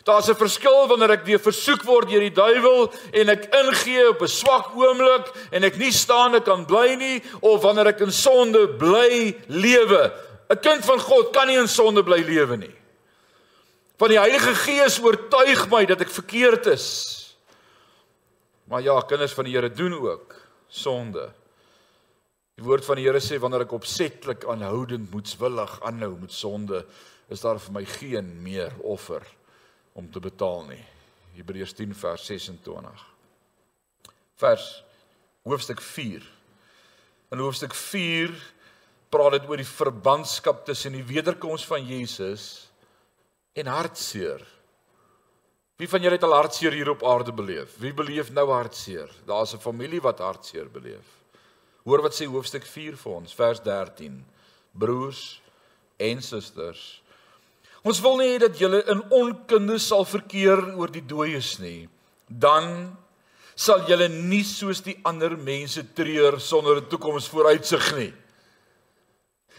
Daar's 0.03 0.29
'n 0.29 0.35
verskil 0.35 0.89
wanneer 0.89 1.11
ek 1.11 1.25
weer 1.25 1.39
versoek 1.39 1.83
word 1.83 2.09
deur 2.09 2.21
die 2.21 2.35
duiwel 2.35 2.93
en 3.13 3.29
ek 3.29 3.55
ingee 3.55 4.09
op 4.09 4.23
'n 4.23 4.29
swak 4.29 4.75
oomblik 4.75 5.31
en 5.53 5.65
ek 5.65 5.77
nie 5.77 5.93
staande 5.93 6.41
kan 6.43 6.67
bly 6.67 6.95
nie 6.95 7.23
of 7.41 7.63
wanneer 7.63 7.87
ek 7.87 8.01
in 8.01 8.13
sonde 8.13 8.69
bly 8.69 9.37
lewe. 9.47 10.13
'n 10.51 10.61
Kind 10.61 10.85
van 10.85 10.99
God 10.99 11.33
kan 11.33 11.47
nie 11.47 11.59
in 11.59 11.69
sonde 11.69 12.03
bly 12.03 12.23
lewe 12.27 12.57
nie. 12.57 12.75
Van 13.99 14.09
die 14.09 14.19
Heilige 14.19 14.55
Gees 14.55 14.99
oortuig 14.99 15.71
my 15.71 15.85
dat 15.85 16.01
ek 16.01 16.11
verkeerd 16.11 16.67
is. 16.67 17.24
Maar 18.65 18.83
ja, 18.83 19.01
kinders 19.01 19.35
van 19.37 19.45
die 19.45 19.55
Here 19.55 19.71
doen 19.71 19.93
ook 19.93 20.35
sonde. 20.69 21.29
Die 22.55 22.65
woord 22.65 22.85
van 22.85 22.97
die 22.97 23.05
Here 23.07 23.21
sê 23.21 23.39
wanneer 23.43 23.67
ek 23.67 23.75
opsetlik 23.77 24.47
aanhoudend 24.49 25.11
moedswillig 25.13 25.77
aanhou 25.85 26.15
met 26.21 26.33
sonde, 26.33 26.85
is 27.33 27.43
daar 27.45 27.61
vir 27.61 27.75
my 27.75 27.85
geen 27.99 28.31
meer 28.45 28.73
offer 28.85 29.25
om 29.93 30.09
te 30.11 30.21
betaal 30.23 30.65
nie. 30.69 30.83
Hebreërs 31.35 31.75
10 31.75 31.95
vers 31.99 32.27
26. 32.31 33.05
Vers 34.41 34.69
hoofstuk 35.45 35.83
4. 35.83 36.25
In 37.35 37.43
hoofstuk 37.43 37.75
4 37.75 38.33
praat 39.11 39.37
dit 39.37 39.49
oor 39.51 39.61
die 39.61 39.69
verbandskap 39.69 40.65
tussen 40.67 40.95
die 40.97 41.05
wederkoms 41.07 41.67
van 41.67 41.85
Jesus 41.87 42.69
en 43.55 43.71
hartseer. 43.71 44.43
Wie 45.75 45.89
van 45.91 46.05
julle 46.05 46.15
het 46.15 46.23
al 46.23 46.37
hartseer 46.37 46.73
hier 46.73 46.89
op 46.93 47.03
aarde 47.03 47.33
beleef? 47.35 47.73
Wie 47.83 47.91
beleef 47.95 48.31
nou 48.31 48.47
hartseer? 48.51 49.11
Daar's 49.27 49.55
'n 49.55 49.59
familie 49.59 50.01
wat 50.01 50.19
hartseer 50.19 50.71
beleef. 50.71 51.07
Hoor 51.85 52.03
wat 52.03 52.15
sê 52.15 52.27
hoofstuk 52.27 52.67
4 52.67 52.97
vir 52.97 53.13
ons, 53.13 53.35
vers 53.35 53.61
13. 53.61 54.25
Broers 54.73 55.41
en 55.97 56.23
susters, 56.23 57.03
ons 57.83 58.01
wil 58.01 58.17
nie 58.17 58.29
hê 58.35 58.39
dat 58.39 58.59
julle 58.59 58.85
in 58.87 59.03
onkunde 59.11 59.79
sal 59.79 60.05
verkeer 60.05 60.77
oor 60.77 60.91
die 60.91 61.07
dooies 61.07 61.59
nie. 61.59 61.89
Dan 62.29 62.97
sal 63.55 63.87
julle 63.89 64.09
nie 64.09 64.45
soos 64.45 64.81
die 64.81 64.99
ander 65.03 65.37
mense 65.37 65.93
treur 65.93 66.41
sonder 66.41 66.77
'n 66.77 66.89
toekoms 66.89 67.29
vooruitsig 67.29 67.97
nie. 67.97 68.15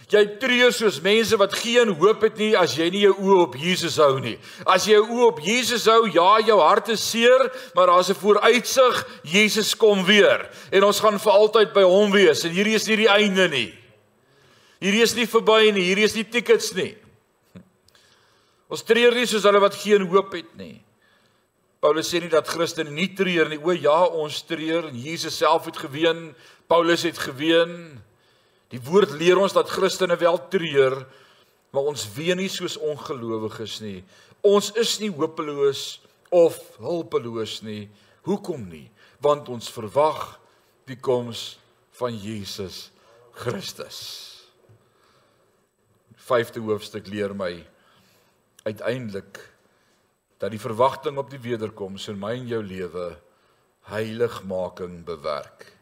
Jy 0.05 0.21
treur 0.37 0.73
soos 0.75 0.99
mense 1.01 1.37
wat 1.41 1.55
geen 1.57 1.89
hoop 1.97 2.21
het 2.27 2.37
nie 2.37 2.51
as 2.57 2.75
jy 2.77 2.91
nie 2.93 3.01
jou 3.07 3.15
oë 3.15 3.37
op 3.47 3.55
Jesus 3.57 3.95
hou 3.97 4.19
nie. 4.21 4.35
As 4.69 4.85
jy 4.85 4.99
jou 4.99 5.05
oë 5.07 5.29
op 5.31 5.39
Jesus 5.41 5.87
hou, 5.89 6.03
ja, 6.13 6.27
jou 6.45 6.59
hart 6.61 6.91
is 6.93 7.01
seer, 7.01 7.47
maar 7.73 7.89
daar's 7.89 8.09
'n 8.09 8.21
vooruitsig. 8.21 9.07
Jesus 9.23 9.75
kom 9.75 10.05
weer 10.05 10.49
en 10.71 10.83
ons 10.83 10.99
gaan 10.99 11.19
vir 11.19 11.31
altyd 11.31 11.73
by 11.73 11.81
hom 11.81 12.11
wees 12.11 12.43
en 12.43 12.51
hierdie 12.51 12.75
is 12.75 12.87
nie 12.87 12.97
die 12.97 13.09
einde 13.09 13.49
nie. 13.49 13.73
Hierdie 14.79 15.01
is 15.01 15.15
nie 15.15 15.25
verby 15.25 15.71
nie, 15.71 15.83
hierdie 15.83 16.05
is 16.05 16.15
nie 16.15 16.29
tickets 16.29 16.73
nie. 16.73 16.95
Ons 18.71 18.83
treur 18.83 19.13
nie 19.15 19.25
soos 19.25 19.43
hulle 19.43 19.59
wat 19.59 19.73
geen 19.73 20.05
hoop 20.05 20.33
het 20.33 20.55
nie. 20.57 20.81
Paulus 21.81 22.09
sê 22.09 22.19
nie 22.19 22.29
dat 22.29 22.47
Christene 22.47 22.89
nie 22.89 23.13
treur 23.13 23.49
nie. 23.49 23.59
O 23.61 23.71
ja, 23.71 24.05
ons 24.05 24.41
treur 24.41 24.87
en 24.89 24.95
Jesus 24.97 25.37
self 25.37 25.65
het 25.65 25.77
geween. 25.77 26.35
Paulus 26.67 27.03
het 27.03 27.17
geween. 27.17 28.01
Die 28.75 28.83
woord 28.83 29.13
leer 29.15 29.39
ons 29.39 29.53
dat 29.55 29.71
Christene 29.71 30.17
wel 30.19 30.35
treur, 30.51 30.97
maar 31.71 31.88
ons 31.88 32.03
ween 32.15 32.41
nie 32.41 32.51
soos 32.51 32.75
ongelowiges 32.75 33.79
nie. 33.83 34.01
Ons 34.43 34.73
is 34.75 34.97
nie 34.99 35.11
hopeloos 35.15 36.01
of 36.35 36.57
hulpeloos 36.83 37.61
nie. 37.63 37.85
Hoekom 38.27 38.65
nie? 38.67 38.89
Want 39.23 39.47
ons 39.53 39.71
verwag 39.71 40.35
die 40.89 40.97
koms 40.99 41.55
van 41.95 42.17
Jesus 42.19 42.89
Christus. 43.39 43.99
Vyfde 46.25 46.59
hoofstuk 46.65 47.07
leer 47.07 47.35
my 47.38 47.53
uiteindelik 48.65 49.39
dat 50.41 50.51
die 50.51 50.59
verwagting 50.59 51.21
op 51.21 51.31
die 51.31 51.39
wederkoms 51.39 52.09
in 52.11 52.19
my 52.19 52.33
en 52.41 52.49
jou 52.49 52.61
lewe 52.65 53.13
heiligmaking 53.88 55.03
bewerk. 55.07 55.74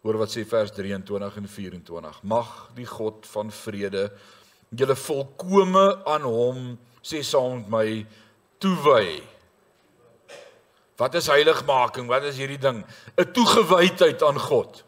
Hoor 0.00 0.16
wat 0.16 0.32
sê 0.32 0.46
vers 0.48 0.70
23 0.72 1.34
en 1.36 1.48
24. 1.48 2.20
Mag 2.24 2.52
die 2.76 2.88
God 2.88 3.26
van 3.28 3.50
vrede 3.52 4.06
julle 4.72 4.96
volkome 4.96 5.84
aan 6.08 6.24
hom 6.24 6.70
sê 7.04 7.20
saam 7.26 7.60
met 7.60 7.74
my 7.74 7.88
toewy. 8.62 9.20
Wat 11.00 11.16
is 11.20 11.28
heiligmaking? 11.32 12.08
Wat 12.08 12.24
is 12.28 12.40
hierdie 12.40 12.60
ding? 12.60 12.84
'n 13.16 13.32
Toegewydheid 13.32 14.22
aan 14.22 14.40
God. 14.40 14.84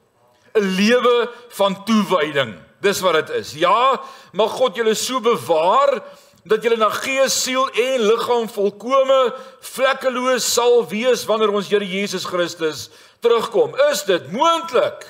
'n 0.56 0.64
Lewe 0.80 1.28
van 1.60 1.84
toewyding. 1.84 2.56
Dis 2.80 3.00
wat 3.00 3.14
dit 3.14 3.30
is. 3.36 3.52
Ja, 3.52 4.00
mag 4.32 4.50
God 4.50 4.76
julle 4.76 4.94
so 4.94 5.20
bewaar 5.20 6.02
dat 6.44 6.62
julle 6.62 6.76
na 6.76 6.88
gees, 6.90 7.42
siel 7.42 7.68
en 7.68 8.00
liggaam 8.00 8.48
volkome 8.48 9.34
vlekkeloos 9.60 10.52
sal 10.54 10.82
wees 10.90 11.24
wanneer 11.24 11.52
ons 11.52 11.68
Here 11.68 11.86
Jesus 11.86 12.24
Christus 12.24 12.90
terugkom. 13.22 13.76
Is 13.90 14.04
dit 14.08 14.30
moontlik 14.34 15.06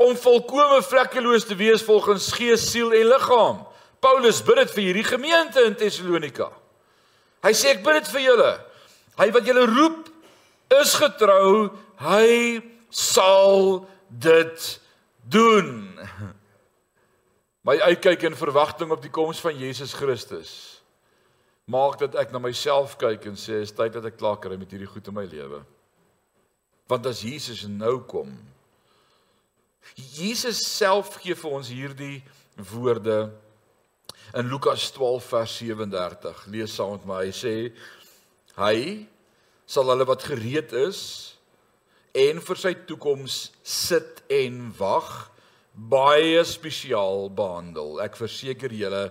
om 0.00 0.16
volkome 0.16 0.80
vlekkeloos 0.82 1.44
te 1.48 1.56
wees 1.60 1.84
volgens 1.84 2.30
gees, 2.32 2.64
siel 2.72 2.94
en 2.96 3.10
liggaam? 3.12 3.60
Paulus 4.00 4.40
bid 4.44 4.62
dit 4.62 4.74
vir 4.76 4.84
hierdie 4.88 5.04
gemeente 5.04 5.62
in 5.68 5.76
Tessalonika. 5.76 6.48
Hy 7.44 7.52
sê 7.56 7.74
ek 7.74 7.84
bid 7.84 8.00
dit 8.00 8.10
vir 8.14 8.24
julle. 8.30 8.50
Hy 9.20 9.28
wat 9.36 9.48
julle 9.48 9.66
roep 9.68 10.08
is 10.80 10.94
getrou, 10.96 11.70
hy 12.00 12.60
sal 12.88 13.84
dit 14.08 14.68
doen. 15.28 15.90
My 17.68 17.76
uitkyk 17.92 18.24
en 18.30 18.38
verwagting 18.40 18.92
op 18.92 19.02
die 19.04 19.12
koms 19.12 19.40
van 19.44 19.56
Jesus 19.58 19.92
Christus 19.94 20.80
maak 21.70 22.00
dat 22.00 22.16
ek 22.18 22.32
na 22.34 22.40
myself 22.42 22.96
kyk 22.98 23.28
en 23.30 23.36
sê 23.38 23.60
is 23.62 23.70
tyd 23.76 23.94
dat 23.94 24.08
ek 24.08 24.16
klaar 24.18 24.40
kry 24.42 24.56
met 24.58 24.72
hierdie 24.72 24.88
goed 24.90 25.06
in 25.06 25.14
my 25.14 25.26
lewe. 25.30 25.60
Want 26.90 27.06
as 27.06 27.22
Jesus 27.22 27.62
nou 27.70 28.00
kom, 28.10 28.32
Jesus 29.94 30.60
self 30.66 31.16
gee 31.22 31.36
vir 31.38 31.54
ons 31.54 31.70
hierdie 31.70 32.18
woorde 32.72 33.30
In 34.32 34.46
Lukas 34.46 34.92
12 34.94 35.24
vers 35.26 35.56
37 35.58 36.46
lees 36.46 36.74
saam 36.74 36.92
met 36.94 37.06
my. 37.08 37.22
Hy 37.26 37.32
sê 37.34 37.54
hy 38.60 38.76
sal 39.70 39.90
hulle 39.90 40.06
wat 40.06 40.22
gereed 40.26 40.70
is 40.78 41.00
en 42.14 42.38
vir 42.42 42.60
sy 42.60 42.72
toekoms 42.86 43.40
sit 43.66 44.22
en 44.30 44.68
wag 44.78 45.10
baie 45.74 46.44
spesiaal 46.46 47.26
behandel. 47.34 47.98
Ek 48.04 48.18
verseker 48.18 48.70
julle, 48.74 49.08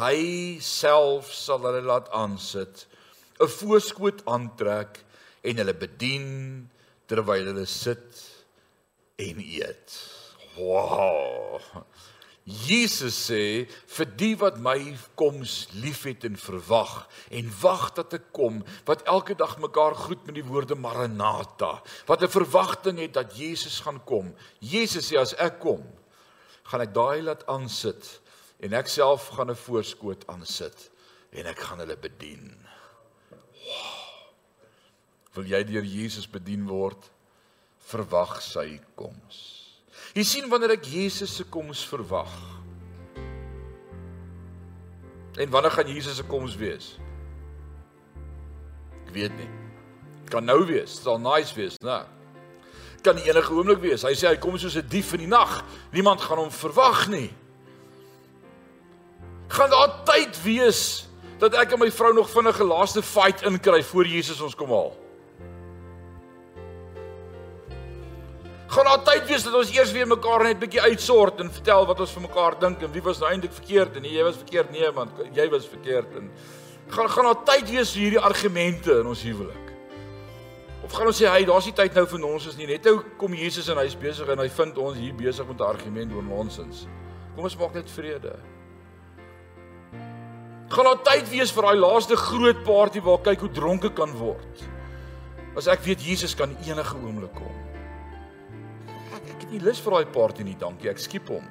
hy 0.00 0.16
self 0.64 1.28
sal 1.36 1.64
hulle 1.68 1.84
laat 1.84 2.08
aansit, 2.16 2.86
'n 3.40 3.52
voorskoot 3.58 4.24
aantrek 4.24 5.02
en 5.44 5.60
hulle 5.60 5.76
bedien 5.76 6.28
terwyl 7.12 7.50
hulle 7.50 7.68
sit 7.68 8.22
en 9.20 9.40
eet. 9.44 9.96
Wow. 10.56 11.60
Jesus 12.42 13.14
sê 13.28 13.68
vir 13.94 14.08
die 14.18 14.32
wat 14.40 14.56
my 14.58 14.74
koms 15.18 15.68
liefhet 15.78 16.24
en 16.26 16.38
verwag 16.40 17.04
en 17.30 17.52
wag 17.60 17.84
dat 18.00 18.16
ek 18.18 18.32
kom 18.34 18.58
wat 18.88 19.04
elke 19.12 19.36
dag 19.38 19.54
mekaar 19.62 19.94
groet 19.94 20.24
met 20.26 20.40
die 20.40 20.46
woorde 20.48 20.74
Maranatha 20.74 21.76
wat 22.08 22.22
'n 22.22 22.32
verwagting 22.32 22.98
het 22.98 23.14
dat 23.14 23.36
Jesus 23.36 23.78
gaan 23.84 24.00
kom. 24.04 24.34
Jesus 24.58 25.12
sê 25.12 25.20
as 25.20 25.36
ek 25.38 25.60
kom, 25.60 25.84
gaan 26.64 26.80
ek 26.80 26.94
daai 26.94 27.22
laat 27.22 27.46
aansit 27.46 28.20
en 28.58 28.72
ek 28.72 28.88
self 28.88 29.28
gaan 29.36 29.50
'n 29.50 29.64
voorskoot 29.68 30.26
aansit 30.26 30.90
en 31.30 31.46
ek 31.46 31.58
gaan 31.58 31.78
hulle 31.78 31.96
bedien. 31.96 32.61
Wil 35.34 35.48
jy 35.48 35.62
deur 35.64 35.86
Jesus 35.86 36.28
bedien 36.28 36.66
word? 36.68 37.08
Verwag 37.88 38.38
sy 38.44 38.80
koms. 38.98 39.40
Jy 40.12 40.24
sien 40.28 40.48
wanneer 40.52 40.76
ek 40.76 40.88
Jesus 40.92 41.38
se 41.38 41.46
koms 41.48 41.84
verwag. 41.88 42.32
En 45.40 45.52
wanneer 45.52 45.72
gaan 45.72 45.88
Jesus 45.88 46.18
se 46.20 46.26
koms 46.28 46.56
wees? 46.60 46.96
Ek 49.06 49.12
weet 49.16 49.36
nie. 49.38 49.48
Kan 50.32 50.44
nou 50.48 50.62
wees, 50.68 50.98
sal 51.00 51.20
nice 51.20 51.56
wees, 51.56 51.78
né? 51.84 52.02
Kan 53.02 53.18
enige 53.18 53.52
oomblik 53.56 53.80
wees. 53.82 54.04
Hy 54.04 54.12
sê 54.16 54.28
hy 54.30 54.38
kom 54.40 54.58
soos 54.60 54.76
'n 54.76 54.88
dief 54.88 55.12
in 55.16 55.24
die 55.24 55.32
nag. 55.32 55.64
Niemand 55.92 56.20
gaan 56.20 56.38
hom 56.38 56.50
verwag 56.50 57.08
nie. 57.08 57.32
Gaan 59.48 59.70
daar 59.70 60.04
tyd 60.04 60.36
wees 60.44 61.08
dat 61.38 61.54
ek 61.54 61.72
en 61.72 61.78
my 61.78 61.90
vrou 61.90 62.12
nog 62.14 62.30
vinnige 62.30 62.64
laaste 62.64 63.02
fight 63.02 63.42
inkry 63.42 63.82
voor 63.82 64.06
Jesus 64.06 64.40
ons 64.40 64.54
kom 64.54 64.68
haal? 64.68 65.01
Gaan 68.72 68.88
daar 68.88 69.02
tyd 69.04 69.26
wees 69.28 69.42
dat 69.44 69.54
ons 69.56 69.70
eers 69.74 69.90
weer 69.92 70.08
mekaar 70.08 70.46
net 70.46 70.60
bietjie 70.60 70.80
uitsort 70.80 71.42
en 71.44 71.50
vertel 71.52 71.84
wat 71.88 71.98
ons 72.00 72.12
vir 72.16 72.22
mekaar 72.24 72.54
dink 72.60 72.84
en 72.86 72.92
wie 72.94 73.02
was 73.04 73.18
nou 73.20 73.28
eintlik 73.28 73.52
verkeerd 73.52 73.98
en 73.98 74.04
nee, 74.06 74.14
jy 74.16 74.22
was 74.24 74.38
verkeerd 74.40 74.70
nee 74.72 74.92
man, 74.96 75.10
jy 75.36 75.44
was 75.52 75.66
verkeerd 75.68 76.14
en 76.20 76.30
gaan 76.94 77.10
gaan 77.12 77.28
daar 77.28 77.42
tyd 77.50 77.66
wees 77.68 77.92
vir 77.92 78.02
hierdie 78.06 78.22
argumente 78.30 78.94
in 79.00 79.10
ons 79.10 79.24
huwelik. 79.24 79.68
Of 80.82 80.94
gaan 80.96 81.10
ons 81.10 81.20
sê 81.20 81.28
hy, 81.28 81.44
daar's 81.48 81.68
nie 81.68 81.74
tyd 81.76 81.94
nou 81.96 82.04
vir 82.10 82.24
ons 82.26 82.46
is 82.48 82.56
nie. 82.58 82.66
Net 82.68 82.88
nou 82.88 82.94
kom 83.20 83.36
Jesus 83.38 83.68
en 83.72 83.80
hy's 83.80 83.94
besig 83.96 84.28
en 84.32 84.40
hy 84.42 84.48
vind 84.56 84.80
ons 84.82 84.98
hier 84.98 85.14
besig 85.16 85.46
met 85.48 85.60
'n 85.60 85.68
argument 85.68 86.12
oor 86.16 86.24
nonsens. 86.26 86.86
Kom 87.36 87.44
ons 87.44 87.56
maak 87.56 87.74
net 87.74 87.90
vrede. 87.90 88.32
Gaan 90.72 90.84
daar 90.84 91.02
tyd 91.04 91.28
wees 91.28 91.52
vir 91.52 91.62
daai 91.62 91.76
laaste 91.76 92.16
groot 92.16 92.64
party 92.64 93.00
waar 93.00 93.20
kyk 93.20 93.40
hoe 93.40 93.52
dronke 93.52 93.92
kan 93.92 94.12
word. 94.16 94.64
As 95.56 95.68
ek 95.68 95.84
weet 95.84 96.00
Jesus 96.00 96.34
kan 96.34 96.56
enige 96.64 96.96
oomblik 96.96 97.34
kom 97.34 97.71
nie 99.52 99.60
lus 99.62 99.80
vir 99.84 99.98
daai 99.98 100.12
party 100.14 100.46
nie, 100.46 100.56
dankie. 100.58 100.90
Ek 100.90 101.00
skiep 101.00 101.28
hom. 101.32 101.44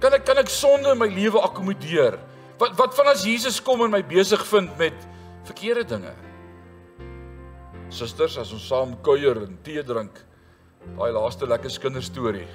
Kan 0.00 0.16
ek 0.16 0.24
kan 0.24 0.40
ek 0.40 0.48
sonde 0.48 0.94
in 0.94 1.00
my 1.00 1.08
lewe 1.12 1.42
akkommodeer? 1.44 2.16
Wat 2.60 2.76
wat 2.78 2.96
van 2.96 3.12
as 3.12 3.26
Jesus 3.28 3.60
kom 3.64 3.84
en 3.84 3.92
my 3.92 4.00
besig 4.04 4.42
vind 4.48 4.72
met 4.80 5.06
verkeerde 5.48 5.84
dinge? 5.94 6.14
Susters, 7.90 8.38
as 8.38 8.52
ons 8.54 8.64
saam 8.70 8.94
kuier 9.04 9.42
en 9.42 9.58
tee 9.66 9.82
drink, 9.84 10.22
daai 10.96 11.10
laaste 11.12 11.48
lekker 11.48 11.76
kinderstorie. 11.82 12.46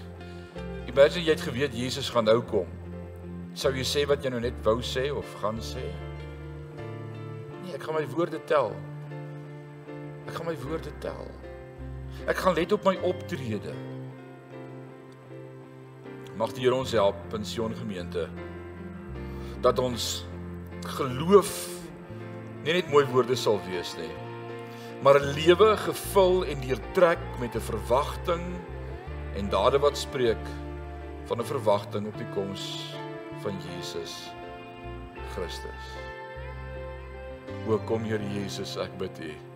Imagine 0.90 1.26
jy 1.26 1.34
het 1.34 1.44
geweet 1.44 1.76
Jesus 1.76 2.10
gaan 2.10 2.26
nou 2.30 2.40
kom. 2.50 2.70
Sou 3.56 3.74
jy 3.76 3.86
sê 3.88 4.06
wat 4.10 4.24
jy 4.24 4.32
nou 4.34 4.42
net 4.44 4.58
wou 4.66 4.80
sê 4.84 5.10
of 5.14 5.28
gaan 5.42 5.62
sê? 5.64 5.84
Nee, 7.64 7.76
ek 7.76 7.84
gaan 7.86 7.98
my 8.00 8.06
woorde 8.16 8.40
tel. 8.50 8.72
Ek 10.26 10.38
gaan 10.38 10.50
my 10.50 10.56
woorde 10.66 10.94
tel. 11.04 11.28
Ek 12.26 12.40
gaan 12.42 12.56
let 12.58 12.72
op 12.74 12.86
my 12.88 12.96
optrede. 13.06 13.74
Mag 16.36 16.56
die 16.58 16.66
Here 16.66 16.76
ons 16.76 16.92
help, 16.98 17.20
pensioen 17.30 17.76
gemeente, 17.78 18.26
dat 19.62 19.80
ons 19.80 20.26
geloof 20.98 21.52
nie 22.66 22.74
net 22.74 22.90
mooi 22.90 23.06
woorde 23.14 23.38
sal 23.38 23.62
wees 23.70 23.94
nie, 24.00 24.12
maar 25.06 25.20
'n 25.22 25.34
lewe 25.38 25.78
gevul 25.78 26.46
en 26.46 26.62
deurtrek 26.66 27.22
met 27.40 27.56
'n 27.56 27.62
verwagting 27.62 28.44
en 29.38 29.50
dade 29.50 29.80
wat 29.80 29.98
spreek 29.98 30.46
van 31.30 31.40
'n 31.40 31.46
verwagting 31.46 32.08
op 32.08 32.18
die 32.18 32.32
koms 32.34 32.96
van 33.42 33.54
Jesus 33.62 34.32
Christus. 35.34 35.86
O 37.68 37.78
kom 37.86 38.04
Here 38.04 38.24
Jesus, 38.34 38.78
ek 38.78 38.98
bid 38.98 39.20
U. 39.20 39.55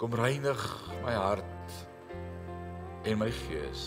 Kom 0.00 0.14
reinig 0.16 0.60
my 1.04 1.12
hart 1.12 1.74
en 3.04 3.18
my 3.20 3.28
gees 3.44 3.82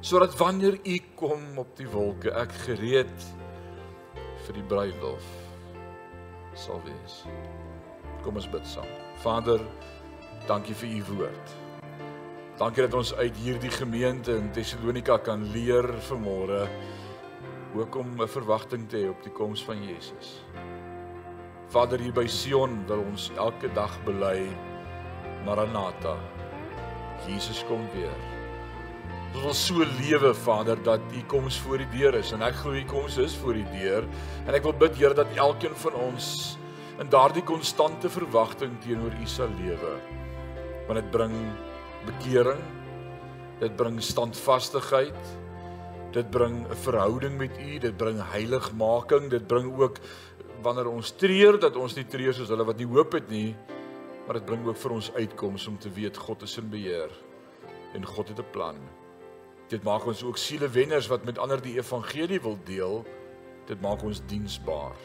sodat 0.00 0.36
wanneer 0.38 0.76
u 0.86 0.94
kom 1.18 1.58
op 1.58 1.72
die 1.76 1.88
wolke 1.90 2.30
ek 2.38 2.54
gereed 2.68 3.24
vir 4.46 4.56
die 4.56 4.64
bruilof 4.70 5.26
sal 6.54 6.78
wees. 6.86 7.18
Kom 8.22 8.38
ons 8.38 8.46
bid 8.52 8.64
saam. 8.66 8.86
Vader 9.24 9.60
dankie 10.48 10.78
vir 10.78 10.94
u 11.00 11.02
woord. 11.10 11.52
Dankie 12.62 12.86
dat 12.86 12.94
ons 12.94 13.12
uit 13.18 13.42
hierdie 13.42 13.74
gemeente 13.74 14.38
in 14.38 14.52
Tessalonika 14.54 15.18
kan 15.18 15.50
leer 15.50 15.90
vanmôre 16.08 16.62
hoe 17.74 17.86
om 17.98 18.22
'n 18.22 18.28
verwagting 18.38 18.88
te 18.88 19.02
hê 19.02 19.10
op 19.10 19.22
die 19.22 19.34
koms 19.34 19.64
van 19.64 19.82
Jesus 19.82 20.40
Vader 21.70 22.00
hier 22.02 22.10
by 22.10 22.24
Sion 22.26 22.80
wil 22.88 23.04
ons 23.04 23.28
elke 23.38 23.68
dag 23.76 23.92
bely 24.02 24.48
Maranatha 25.46 26.16
Jesus 27.28 27.60
kom 27.68 27.84
weer. 27.92 28.16
Ons 29.30 29.44
wil 29.44 29.54
so 29.54 29.86
lewe, 30.00 30.32
Vader, 30.34 30.80
dat 30.82 31.04
U 31.14 31.20
koms 31.30 31.60
voor 31.62 31.78
die 31.78 31.86
deur 31.92 32.16
is 32.18 32.32
en 32.34 32.42
ek 32.42 32.56
glo 32.64 32.74
U 32.74 32.82
koms 32.90 33.20
is 33.22 33.36
voor 33.38 33.54
die 33.54 33.68
deur 33.76 34.08
en 34.48 34.56
ek 34.58 34.66
wil 34.66 34.74
bid 34.80 34.98
Here 34.98 35.14
dat 35.14 35.30
elkeen 35.38 35.76
van 35.84 35.98
ons 36.08 36.30
in 36.98 37.12
daardie 37.12 37.44
konstante 37.46 38.10
verwagting 38.10 38.74
teenoor 38.82 39.14
U 39.14 39.28
sal 39.30 39.54
lewe. 39.60 39.94
Want 40.88 40.98
dit 40.98 41.12
bring 41.14 41.36
bekering. 42.08 42.58
Dit 43.60 43.78
bring 43.78 44.00
standvastigheid. 44.02 45.30
Dit 46.10 46.34
bring 46.34 46.66
'n 46.66 46.74
verhouding 46.82 47.38
met 47.38 47.54
U, 47.62 47.78
dit 47.78 47.96
bring 47.96 48.18
heiligmaking, 48.18 49.30
dit 49.30 49.46
bring 49.46 49.70
ook 49.78 50.02
wanneer 50.62 50.88
ons 50.90 51.12
treur 51.16 51.58
dat 51.60 51.76
ons 51.76 51.94
nie 51.96 52.06
treur 52.08 52.34
soos 52.36 52.50
hulle 52.52 52.66
wat 52.68 52.78
nie 52.80 52.88
hoop 52.88 53.14
het 53.16 53.28
nie, 53.32 53.54
maar 54.26 54.38
dit 54.38 54.46
bring 54.46 54.66
ook 54.66 54.78
vir 54.78 54.94
ons 54.94 55.12
uitkoms 55.16 55.66
om 55.70 55.78
te 55.80 55.90
weet 55.90 56.16
God 56.16 56.42
is 56.46 56.56
in 56.60 56.68
beheer 56.70 57.12
en 57.96 58.04
God 58.06 58.28
het 58.28 58.38
'n 58.38 58.50
plan. 58.52 58.78
Dit 59.68 59.82
maak 59.82 60.06
ons 60.06 60.22
ook 60.22 60.36
sielewenners 60.36 61.08
wat 61.08 61.24
met 61.24 61.38
ander 61.38 61.60
die 61.62 61.78
evangelie 61.78 62.40
wil 62.40 62.58
deel. 62.64 63.04
Dit 63.66 63.80
maak 63.80 64.02
ons 64.02 64.20
diensbaar. 64.26 64.96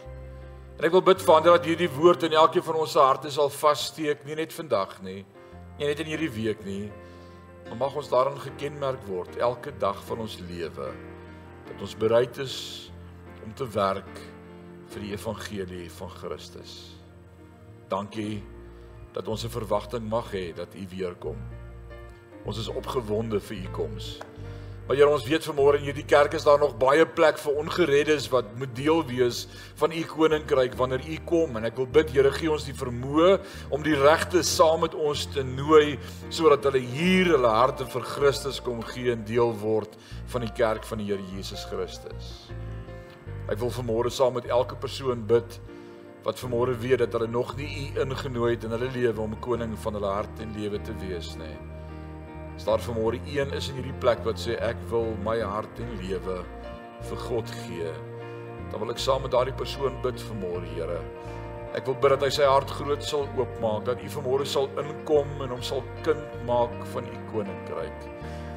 En 0.78 0.86
ek 0.86 0.92
wil 0.92 1.02
bid 1.02 1.22
Vader 1.22 1.52
dat 1.52 1.66
hierdie 1.66 1.90
woord 1.90 2.24
in 2.24 2.34
elkeen 2.34 2.64
van 2.64 2.76
ons 2.76 2.92
se 2.92 3.00
harte 3.00 3.32
sal 3.32 3.50
vassteek, 3.50 4.26
nie 4.26 4.36
net 4.36 4.54
vandag 4.54 5.02
nie, 5.02 5.26
nie 5.78 5.88
net 5.88 6.00
in 6.00 6.06
hierdie 6.06 6.32
week 6.32 6.66
nie, 6.66 6.92
maar 7.68 7.78
mag 7.78 7.96
ons 7.96 8.10
daarin 8.10 8.40
gekenmerk 8.40 9.06
word 9.08 9.38
elke 9.38 9.72
dag 9.78 10.04
van 10.06 10.20
ons 10.20 10.40
lewe 10.50 10.92
dat 11.66 11.82
ons 11.82 11.96
bereid 11.98 12.38
is 12.38 12.92
om 13.46 13.54
te 13.54 13.68
werk 13.70 14.35
vir 14.96 15.04
die 15.04 15.12
evangelie 15.12 15.90
van 15.98 16.12
Christus. 16.22 16.76
Dankie 17.92 18.40
dat 19.14 19.28
ons 19.28 19.44
'n 19.44 19.52
verwagting 19.52 20.08
mag 20.08 20.32
hê 20.32 20.54
dat 20.56 20.76
U 20.76 20.88
weer 20.90 21.16
kom. 21.16 21.36
Ons 22.46 22.58
is 22.58 22.68
opgewonde 22.68 23.40
vir 23.40 23.58
U 23.58 23.68
koms. 23.72 24.20
Maar 24.88 24.98
Here, 24.98 25.10
ons 25.10 25.26
weet 25.26 25.44
vanmôre 25.44 25.80
in 25.80 25.84
hierdie 25.84 26.06
kerk 26.06 26.34
is 26.34 26.44
daar 26.44 26.60
nog 26.60 26.78
baie 26.78 27.06
plek 27.06 27.38
vir 27.38 27.54
ongereddes 27.54 28.30
wat 28.30 28.46
moet 28.58 28.76
deel 28.76 29.06
wees 29.06 29.48
van 29.76 29.92
U 29.92 30.04
koninkryk 30.04 30.76
wanneer 30.78 31.02
U 31.02 31.18
kom 31.26 31.58
en 31.58 31.66
ek 31.66 31.76
wil 31.76 31.88
bid 31.88 32.12
Here, 32.12 32.32
gee 32.32 32.52
ons 32.52 32.64
die 32.64 32.74
vermoë 32.74 33.40
om 33.70 33.84
die 33.84 33.96
regte 33.96 34.44
saam 34.44 34.82
met 34.82 34.94
ons 34.94 35.26
te 35.26 35.44
nooi 35.44 35.98
sodat 36.30 36.64
hulle 36.64 36.80
hier 36.80 37.26
hulle 37.26 37.50
harte 37.50 37.86
vir 37.86 38.02
Christus 38.02 38.62
kom 38.62 38.82
gee 38.84 39.12
en 39.12 39.26
deel 39.26 39.52
word 39.58 39.98
van 40.28 40.42
die 40.42 40.54
kerk 40.54 40.86
van 40.86 40.98
die 40.98 41.06
Here 41.06 41.24
Jesus 41.34 41.66
Christus. 41.66 42.48
Ek 43.46 43.60
wil 43.62 43.70
vanmôre 43.70 44.10
saam 44.10 44.34
met 44.40 44.48
elke 44.50 44.74
persoon 44.82 45.20
bid 45.30 45.60
wat 46.26 46.40
vanmôre 46.42 46.74
weet 46.82 47.04
dat 47.04 47.14
hulle 47.14 47.28
nog 47.30 47.52
nie 47.60 47.68
u 47.70 48.00
ingenooi 48.02 48.56
het 48.56 48.64
in 48.66 48.74
hulle 48.74 48.90
lewe 48.90 49.22
om 49.22 49.36
koning 49.40 49.76
van 49.84 49.94
hulle 49.94 50.10
hart 50.10 50.42
en 50.42 50.56
lewe 50.58 50.80
te 50.82 50.96
wees 51.04 51.36
nie. 51.38 51.54
As 52.56 52.66
daar 52.66 52.82
vanmôre 52.82 53.20
een 53.30 53.54
is 53.54 53.70
in 53.70 53.78
hierdie 53.78 54.00
plek 54.02 54.24
wat 54.26 54.42
sê 54.42 54.58
ek 54.66 54.82
wil 54.90 55.14
my 55.28 55.38
hart 55.46 55.84
en 55.84 55.94
lewe 56.02 56.40
vir 57.06 57.24
God 57.28 57.54
gee, 57.62 57.94
dan 58.72 58.82
wil 58.82 58.96
ek 58.96 59.04
saam 59.04 59.22
met 59.22 59.36
daardie 59.36 59.54
persoon 59.60 60.02
bid 60.02 60.26
vanmôre, 60.32 60.66
Here. 60.74 60.98
Ek 61.78 61.86
wil 61.86 62.00
bid 62.02 62.16
dat 62.16 62.26
hy 62.26 62.32
sy 62.34 62.50
hart 62.50 62.72
groot 62.80 63.06
sal 63.06 63.28
oopmaak, 63.38 63.86
dat 63.86 64.02
U 64.02 64.10
vanmôre 64.18 64.50
sal 64.50 64.72
inkom 64.82 65.30
en 65.46 65.54
hom 65.54 65.62
sal 65.62 65.86
kind 66.08 66.38
maak 66.50 66.74
van 66.96 67.06
U 67.06 67.26
koninkryk. 67.30 68.10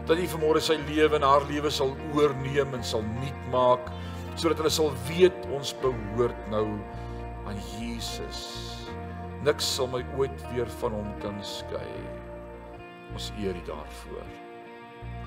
Dat 0.08 0.16
U 0.16 0.28
vanmôre 0.32 0.64
sy 0.64 0.78
lewe 0.88 1.18
en 1.18 1.26
haar 1.26 1.44
lewe 1.50 1.68
sal 1.74 1.92
oorneem 2.14 2.78
en 2.78 2.86
sal 2.86 3.04
nuut 3.18 3.48
maak, 3.52 3.92
sodat 4.38 4.60
hulle 4.62 4.70
sal 4.72 4.92
weet 5.08 5.46
ons 5.54 5.72
behoort 5.82 6.50
nou 6.52 6.66
aan 7.48 7.58
Jesus. 7.78 8.42
Niks 9.46 9.66
sal 9.76 9.90
my 9.90 10.02
ooit 10.18 10.44
weer 10.52 10.68
van 10.80 10.94
hom 10.94 11.08
kan 11.22 11.38
skei. 11.42 11.88
Ons 13.14 13.32
eer 13.40 13.56
U 13.56 13.64
daarvoor. 13.66 14.28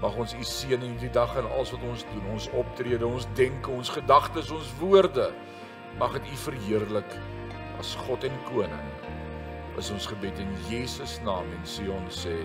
Mag 0.02 0.18
ons 0.18 0.34
U 0.34 0.46
seën 0.48 0.80
in 0.80 0.96
hierdie 0.96 1.12
dag 1.14 1.34
en 1.38 1.50
alles 1.52 1.74
wat 1.76 1.84
ons 1.90 2.06
doen, 2.14 2.30
ons 2.34 2.48
optrede, 2.58 3.06
ons 3.06 3.28
denke, 3.38 3.72
ons 3.72 3.92
gedagtes, 3.94 4.52
ons 4.54 4.74
woorde. 4.80 5.30
Mag 6.00 6.16
dit 6.18 6.32
U 6.32 6.40
verheerlik 6.48 7.18
as 7.82 7.96
God 8.08 8.26
en 8.28 8.40
koning. 8.50 8.92
Is 9.80 9.92
ons 9.94 10.08
gebed 10.12 10.40
in 10.42 10.56
Jesus 10.70 11.20
naam 11.28 11.48
en 11.56 11.68
sê 11.68 11.88
ons 11.92 12.24
sê 12.26 12.40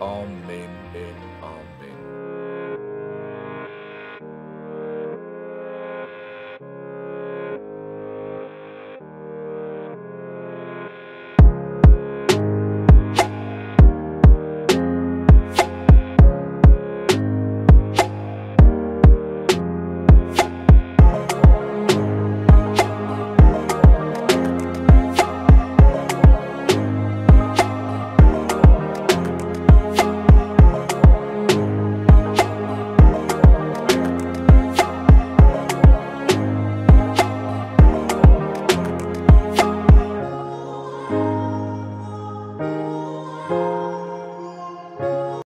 amen 0.00 0.78
en 0.96 1.26